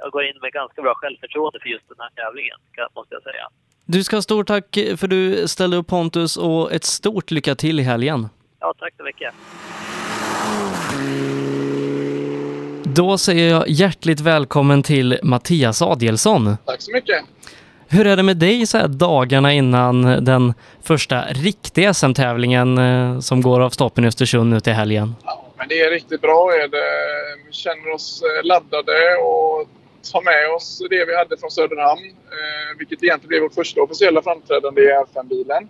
[0.00, 2.58] jag går in med ganska bra självförtroende för just den här tävlingen,
[2.98, 3.46] måste jag säga.
[3.84, 4.70] Du ska ha stort tack
[5.00, 8.28] för du ställde upp Pontus och ett stort lycka till i helgen.
[8.60, 9.34] Ja, tack så mycket.
[12.96, 16.56] Då säger jag hjärtligt välkommen till Mattias Adielsson.
[16.64, 17.24] Tack så mycket.
[17.88, 23.42] Hur är det med dig så här dagarna innan den första riktiga SM-tävlingen eh, som
[23.42, 25.14] går av stapeln i Östersund nu till helgen?
[25.24, 26.52] Ja, men det är riktigt bra.
[26.52, 26.86] Är det.
[27.46, 29.68] Vi känner oss eh, laddade och
[30.12, 32.04] tar med oss det vi hade från Söderhamn.
[32.06, 35.68] Eh, vilket egentligen blev vårt första officiella framträdande i R5-bilen.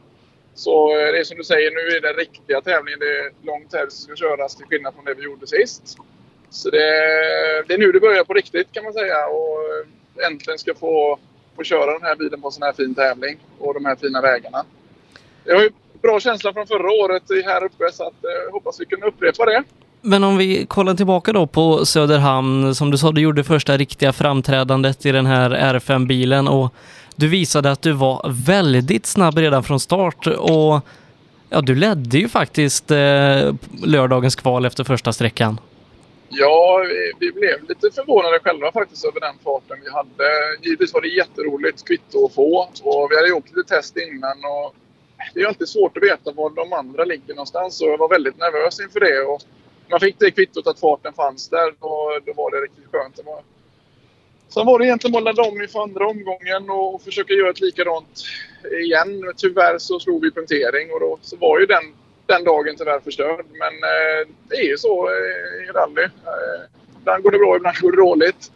[0.54, 2.98] Så det är som du säger, nu är det riktiga tävlingen.
[2.98, 5.96] Det är lång tävling som ska köras till skillnad från det vi gjorde sist.
[6.50, 6.88] Så det,
[7.66, 9.26] det är nu det börjar på riktigt kan man säga.
[9.26, 9.58] Och
[10.30, 11.18] äntligen ska få,
[11.56, 14.20] få köra den här bilen på en sån här fin tävling och de här fina
[14.20, 14.64] vägarna.
[15.44, 15.70] Jag har ju
[16.02, 19.62] bra känsla från förra året här uppe så att, eh, hoppas vi kan upprepa det.
[20.00, 24.12] Men om vi kollar tillbaka då på Söderhamn, som du sa, du gjorde första riktiga
[24.12, 26.74] framträdandet i den här R5-bilen och
[27.16, 30.80] du visade att du var väldigt snabb redan från start och
[31.50, 33.54] ja, du ledde ju faktiskt eh,
[33.84, 35.58] lördagens kval efter första sträckan.
[36.28, 36.84] Ja,
[37.20, 40.28] vi, blev lite förvånade själva faktiskt över den farten vi hade.
[40.62, 44.74] Givetvis var det jätteroligt kvitto att få och vi hade gjort lite test innan och
[45.34, 48.38] det är alltid svårt att veta var de andra ligger någonstans och jag var väldigt
[48.38, 49.20] nervös inför det.
[49.20, 49.40] Och
[49.90, 53.16] man fick det kvittot att farten fanns där och då var det riktigt skönt.
[53.16, 53.42] Det var...
[54.48, 57.60] Sen var det egentligen bara att ladda om inför andra omgången och försöka göra ett
[57.60, 58.22] likadant
[58.82, 59.32] igen.
[59.36, 61.84] Tyvärr så slog vi punktering och då så var ju den,
[62.26, 63.46] den dagen tyvärr förstörd.
[63.62, 66.02] Men eh, det är ju så eh, i rally.
[66.02, 66.62] Eh,
[67.00, 68.52] ibland går det bra, ibland går det dåligt.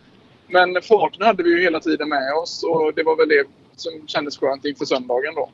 [0.49, 3.45] Men farten hade vi ju hela tiden med oss och det var väl det
[3.77, 5.51] som kändes skönt inför söndagen då.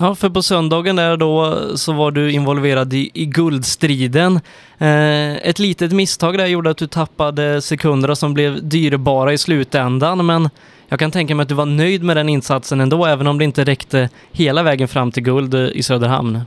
[0.00, 4.40] Ja, för på söndagen där då så var du involverad i, i guldstriden.
[4.78, 10.26] Eh, ett litet misstag där gjorde att du tappade sekunderna som blev dyrbara i slutändan,
[10.26, 10.50] men
[10.88, 13.44] jag kan tänka mig att du var nöjd med den insatsen ändå, även om det
[13.44, 16.40] inte räckte hela vägen fram till guld i Söderhamn.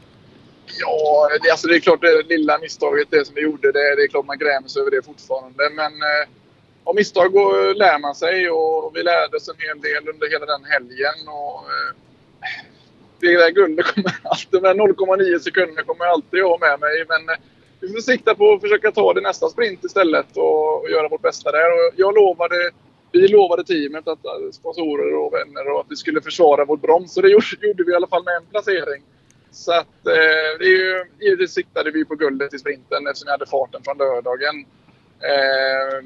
[0.79, 4.03] Ja, det, alltså det är klart det lilla misstaget det som vi gjorde, det, det
[4.03, 5.69] är klart man grämer sig över det fortfarande.
[5.69, 6.29] Men eh,
[6.83, 10.29] av misstag går, eh, lär man sig och vi lärde oss en hel del under
[10.29, 11.27] hela den helgen.
[11.27, 11.95] Och, eh,
[13.19, 17.05] det där guldet kommer alltid, de 0,9 sekunderna kommer jag alltid ha med mig.
[17.07, 17.41] Men eh,
[17.79, 21.21] vi får sikta på att försöka ta det nästa sprint istället och, och göra vårt
[21.21, 21.69] bästa där.
[21.71, 22.71] Och jag lovade,
[23.11, 27.17] vi lovade teamet, att eh, sponsorer och vänner, och att vi skulle försvara vårt brons.
[27.17, 29.03] Och det gjorde, gjorde vi i alla fall med en placering.
[29.51, 33.31] Så att eh, det är ju, givetvis siktade vi på guldet i sprinten eftersom vi
[33.31, 34.65] hade farten från lördagen.
[35.19, 36.03] Eh,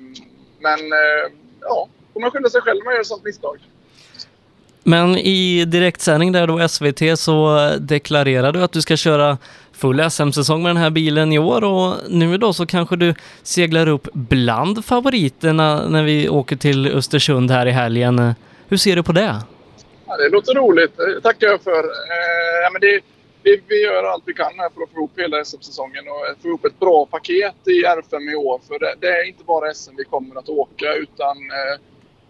[0.60, 1.32] men eh,
[1.62, 3.58] ja, får man skylla sig själv om man gör ett sånt misstag.
[4.84, 9.38] Men i direktsändning där då SVT så deklarerade du att du ska köra
[9.72, 13.88] full SM-säsong med den här bilen i år och nu då så kanske du seglar
[13.88, 18.34] upp bland favoriterna när vi åker till Östersund här i helgen.
[18.68, 19.36] Hur ser du på det?
[20.08, 20.98] Ja, det låter roligt.
[20.98, 21.84] Det tackar jag för.
[21.84, 23.02] Eh, men det,
[23.44, 26.48] vi, vi gör allt vi kan här för att få ihop hela SM-säsongen och få
[26.48, 28.62] ihop ett bra paket i R5 i år.
[28.68, 31.82] För det, det är inte bara SM vi kommer att åka utan eh,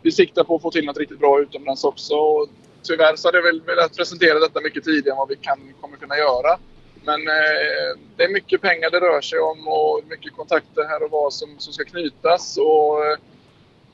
[0.02, 2.16] vi siktar på att få till något riktigt bra utomlands också.
[2.16, 2.48] Och
[2.84, 5.98] tyvärr så hade jag väl velat presentera detta mycket tidigare än vad vi kan, kommer
[5.98, 6.58] kunna göra.
[7.06, 11.12] Men eh, det är mycket pengar det rör sig om och mycket kontakter här och
[11.12, 12.58] var som, som ska knytas.
[12.58, 13.18] Och, eh,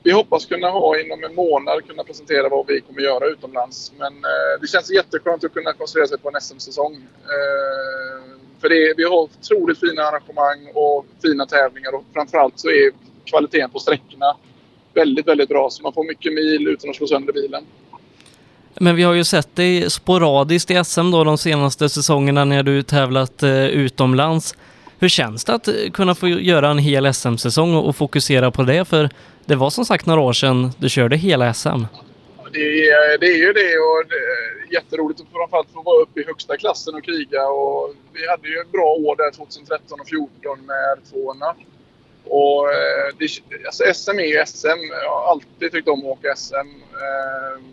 [0.02, 3.92] vi hoppas kunna ha inom en månad kunna presentera vad vi kommer göra utomlands.
[3.98, 6.94] Men eh, det känns jätteskönt att kunna koncentrera sig på en SM-säsong.
[7.34, 12.90] Eh, för det, vi har otroligt fina arrangemang och fina tävlingar och framförallt så är
[13.24, 14.36] kvaliteten på sträckorna
[14.94, 15.70] väldigt, väldigt bra.
[15.70, 17.64] Så man får mycket mil utan att slå sönder bilen.
[18.74, 22.82] Men vi har ju sett dig sporadiskt i SM då de senaste säsongerna när du
[22.82, 24.54] tävlat eh, utomlands.
[24.98, 28.62] Hur känns det att eh, kunna få göra en hel SM-säsong och, och fokusera på
[28.62, 28.84] det?
[28.84, 29.10] För
[29.46, 31.68] det var som sagt några år sedan du körde hela SM.
[32.52, 36.24] Det är, det är ju det och det jätteroligt att framförallt få vara uppe i
[36.26, 37.48] högsta klassen och kriga.
[37.48, 41.54] Och vi hade ju ett bra år där 2013 och 2014 med R2.
[42.24, 43.28] Och eh, det,
[43.66, 44.80] alltså SM är ju SM.
[45.04, 46.54] Jag har alltid tyckt om att åka SM.
[46.54, 47.64] Ehm,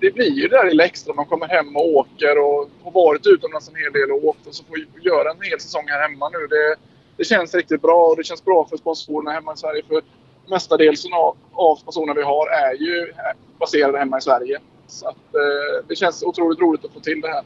[0.00, 1.14] det blir ju det där lilla extra.
[1.14, 4.54] Man kommer hem och åker och har varit utomlands en hel del och åkt och
[4.54, 6.46] så får vi göra en hel säsong här hemma nu.
[6.46, 6.76] Det,
[7.16, 9.82] det känns riktigt bra och det känns bra för sponsorerna hemma i Sverige.
[9.88, 10.02] För
[10.50, 13.12] mestadels av, av sponsorerna vi har är ju
[13.58, 14.58] baserade hemma i Sverige.
[14.86, 17.42] Så att, eh, det känns otroligt roligt att få till det här.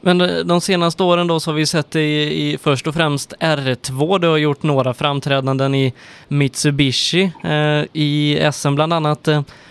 [0.00, 4.18] Men de senaste åren då så har vi sett i, i först och främst R2.
[4.18, 5.94] Du har gjort några framträdanden i
[6.28, 9.28] Mitsubishi eh, i SM bland annat.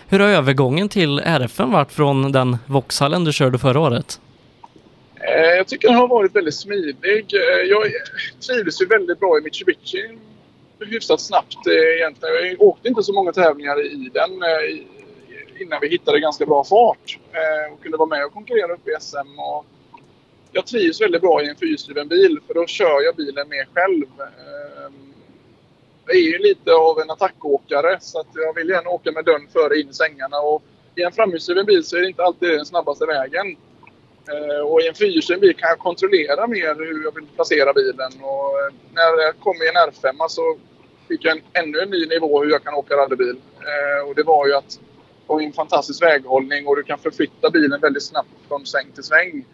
[0.08, 4.20] Hur har övergången till R5 varit från den Vauxhallen du körde förra året?
[5.14, 7.34] Eh, jag tycker den har varit väldigt smidig.
[7.34, 7.82] Eh, jag
[8.46, 10.18] trivdes ju väldigt bra i Mitsubishi
[10.86, 12.34] hyfsat snabbt eh, egentligen.
[12.34, 17.18] Jag åkte inte så många tävlingar i den eh, innan vi hittade ganska bra fart
[17.32, 19.38] eh, och kunde vara med och konkurrera uppe i SM.
[19.38, 19.66] Och
[20.52, 24.06] jag trivs väldigt bra i en fyrhjulsdriven bil för då kör jag bilen mer själv.
[26.06, 29.48] Jag är ju lite av en attackåkare så att jag vill gärna åka med dörren
[29.52, 30.38] före in i sängarna.
[30.38, 30.62] Och
[30.94, 33.56] I en framhjulsdriven bil så är det inte alltid den snabbaste vägen.
[34.32, 38.12] Eh, och i en fyrhjulsdriven bil kan jag kontrollera mer hur jag vill placera bilen.
[38.22, 40.42] Och eh, när jag kom i en R5 så alltså,
[41.08, 43.36] fick jag en, ännu en ny nivå hur jag kan åka rallybil.
[43.70, 44.80] Eh, och det var ju att
[45.26, 49.44] ha en fantastisk väghållning och du kan förflytta bilen väldigt snabbt från sväng till sväng.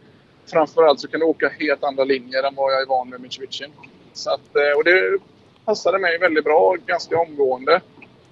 [0.47, 3.65] Framförallt så kan du åka helt andra linjer än vad jag är van med Mitsubishi.
[4.13, 5.19] Så att, och det
[5.65, 7.81] passade mig väldigt bra ganska omgående.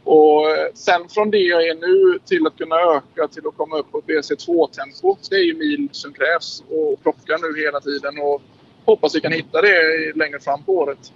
[0.05, 3.79] Och eh, sen från det jag är nu till att kunna öka till att komma
[3.79, 5.17] upp på BC2-tempo.
[5.31, 8.43] Det är ju mil som krävs och plocka nu hela tiden och
[8.85, 11.13] hoppas vi kan hitta det längre fram på året.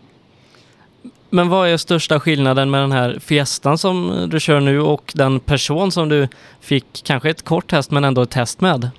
[1.30, 5.40] Men vad är största skillnaden med den här Fiestan som du kör nu och den
[5.40, 6.28] person som du
[6.60, 8.90] fick kanske ett kort test men ändå ett test med?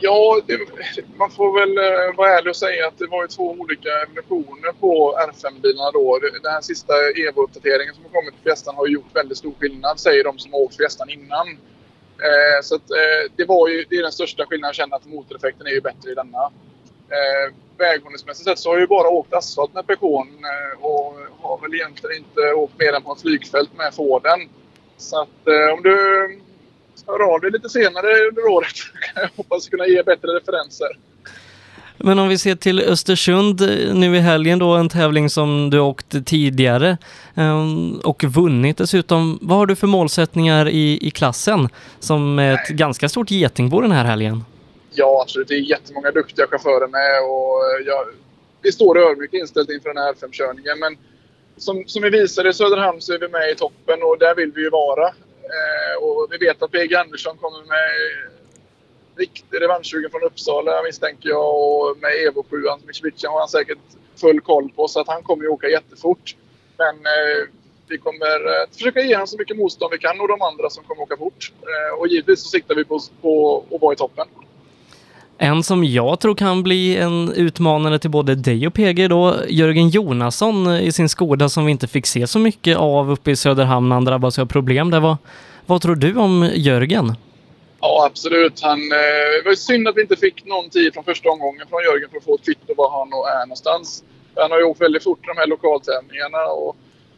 [0.00, 0.58] Ja, det,
[1.16, 4.72] man får väl eh, vara ärlig och säga att det var ju två olika versioner
[4.80, 6.18] på R5-bilarna då.
[6.42, 10.00] Den här sista Evo-uppdateringen som har kommit på Fiestan har ju gjort väldigt stor skillnad,
[10.00, 11.48] säger de som har åkt Fiestan innan.
[12.26, 14.68] Eh, så att, eh, det, var ju, det är den största skillnaden.
[14.68, 16.44] Jag känner att motoreffekten är ju bättre i denna.
[17.10, 21.60] Eh, väghållningsmässigt sett så har jag ju bara åkt asfalt med Peugeot eh, och har
[21.62, 24.48] väl egentligen inte åkt mer än på ett flygfält med Forden.
[24.96, 26.40] Så att eh, om du
[27.06, 28.76] hör av dig lite senare under året.
[29.14, 30.88] Jag hoppas kunna ge bättre referenser.
[31.98, 35.78] Men om vi ser till Östersund eh, nu i helgen då, en tävling som du
[35.80, 36.98] åkt tidigare
[37.34, 39.38] ehm, och vunnit dessutom.
[39.42, 41.68] Vad har du för målsättningar i, i klassen
[42.00, 44.44] som är ett ganska stort getingbo den här helgen?
[44.94, 45.48] Ja, absolut.
[45.48, 48.04] Det är jättemånga duktiga chaufförer med och jag,
[48.62, 50.78] vi står ödmjukt inställt inför den här R5-körningen.
[50.78, 50.96] Men
[51.56, 54.52] som, som vi visade i Söderhamn så är vi med i toppen och där vill
[54.54, 55.06] vi ju vara.
[55.96, 57.90] Och vi vet att PG Andersson kommer med
[59.16, 61.46] riktig revanschsugen från Uppsala misstänker jag.
[61.54, 63.78] Och med Evo 7 Mitsubishi har han säkert
[64.20, 64.88] full koll på.
[64.88, 66.36] Så att han kommer ju åka jättefort.
[66.78, 67.48] Men eh,
[67.88, 70.84] vi kommer eh, försöka ge honom så mycket motstånd vi kan och de andra som
[70.84, 71.52] kommer åka fort.
[71.62, 74.26] Eh, och givetvis så siktar vi på, på att vara i toppen.
[75.38, 79.88] En som jag tror kan bli en utmanare till både dig och PG då, Jörgen
[79.88, 83.36] Jonasson eh, i sin Skoda som vi inte fick se så mycket av uppe i
[83.36, 84.90] Söderhamn när han drabbades av problem.
[84.90, 85.16] Det var,
[85.66, 87.16] vad tror du om Jörgen?
[87.80, 88.60] Ja, absolut.
[88.60, 91.82] Han, eh, det var synd att vi inte fick någon tid från första omgången från
[91.82, 94.04] Jörgen för att få ett kvitto var han är någonstans.
[94.34, 96.44] Han har ju åkt väldigt fort i de här lokaltävlingarna.
[96.46, 96.76] Och,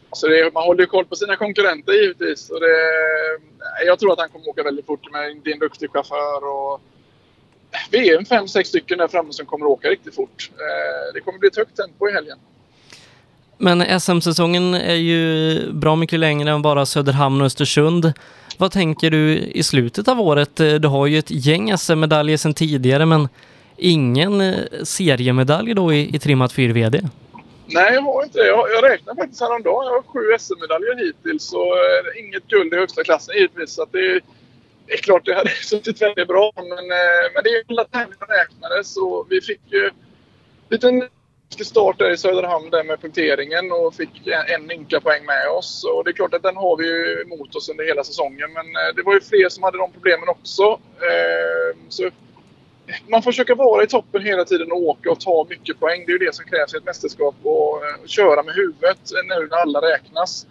[0.09, 2.49] alltså det, man håller ju koll på sina konkurrenter givetvis.
[2.49, 2.75] Och det,
[3.81, 5.07] eh, jag tror att han kommer åka väldigt fort.
[5.11, 6.41] Men det är en duktig chaufför.
[6.53, 6.73] Och,
[7.71, 10.51] eh, vi är en fem, sex stycken där framme som kommer åka riktigt fort.
[10.53, 12.37] Eh, det kommer bli ett högt tempo i helgen.
[13.61, 18.13] Men SM-säsongen är ju bra mycket längre än bara Söderhamn och Östersund.
[18.57, 20.55] Vad tänker du i slutet av året?
[20.55, 23.27] Du har ju ett gäng SM-medaljer sedan tidigare men
[23.77, 27.09] ingen eh, seriemedalj då i, i trimmat 4VD?
[27.65, 28.47] Nej, jag har inte det.
[28.47, 29.85] Jag, jag räknar faktiskt häromdagen.
[29.85, 33.73] Jag har sju SM-medaljer hittills och eh, inget guld i högsta klassen givetvis.
[33.73, 34.19] Så det,
[34.87, 38.27] det är klart det hade suttit väldigt bra men, eh, men det är alla tävlingar
[38.39, 39.89] räknades och vi fick ju
[40.83, 41.09] en
[41.57, 45.85] Fick start där i Söderhamn där med punkteringen och fick en ynka poäng med oss.
[45.93, 48.53] Och det är klart att den har vi ju emot oss under hela säsongen.
[48.53, 50.79] Men eh, det var ju fler som hade de problemen också.
[51.09, 52.09] Ehm, så
[53.07, 56.03] man får försöka vara i toppen hela tiden och åka och ta mycket poäng.
[56.05, 57.35] Det är ju det som krävs i ett mästerskap.
[57.43, 60.47] Och eh, köra med huvudet eh, nu när alla räknas.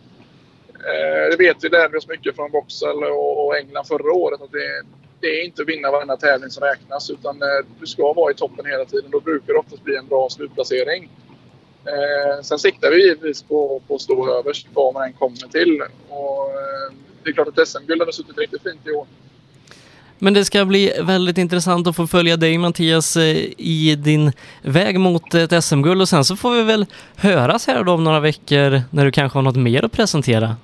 [1.30, 4.42] Det vet vi, lärde vi oss mycket från Boxall och England förra året.
[4.42, 4.82] Att det,
[5.20, 8.34] det är inte att vinna varenda tävling som räknas utan eh, du ska vara i
[8.34, 9.10] toppen hela tiden.
[9.10, 11.10] Då brukar det oftast bli en bra slutplacering.
[11.84, 15.82] Eh, sen siktar vi givetvis på, på att stå överst vad man än kommer till.
[16.08, 16.50] Och,
[17.22, 19.06] det är klart att SM-guld hade suttit riktigt fint i år.
[20.18, 23.16] Men det ska bli väldigt intressant att få följa dig Mattias
[23.56, 27.92] i din väg mot ett SM-guld och sen så får vi väl höras här då
[27.92, 30.56] om några veckor när du kanske har något mer att presentera.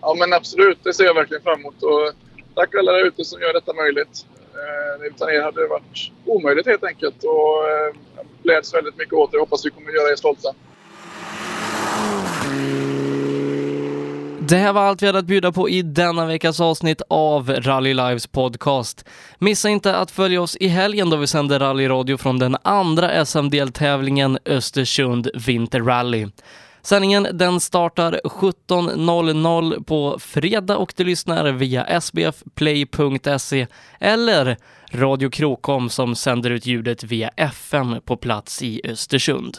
[0.00, 1.82] Ja men absolut, det ser jag verkligen fram emot.
[1.82, 2.12] Och
[2.56, 4.26] tack alla där ute som gör detta möjligt.
[4.54, 7.24] Eh, utan er hade det varit omöjligt helt enkelt.
[7.24, 9.36] Och eh, jag gläds väldigt mycket åt det.
[9.36, 10.54] Jag hoppas vi kommer göra er stolta.
[14.48, 17.94] Det här var allt vi hade att bjuda på i denna veckas avsnitt av Rally
[17.94, 19.08] Lives podcast.
[19.38, 24.38] Missa inte att följa oss i helgen då vi sänder rallyradio från den andra SM-deltävlingen
[24.44, 26.26] Östersund Vinterrally.
[26.86, 33.66] Sändningen den startar 17.00 på fredag och du lyssnar via sbfplay.se
[34.00, 34.56] eller
[34.92, 39.58] Radio Krokom som sänder ut ljudet via FM på plats i Östersund.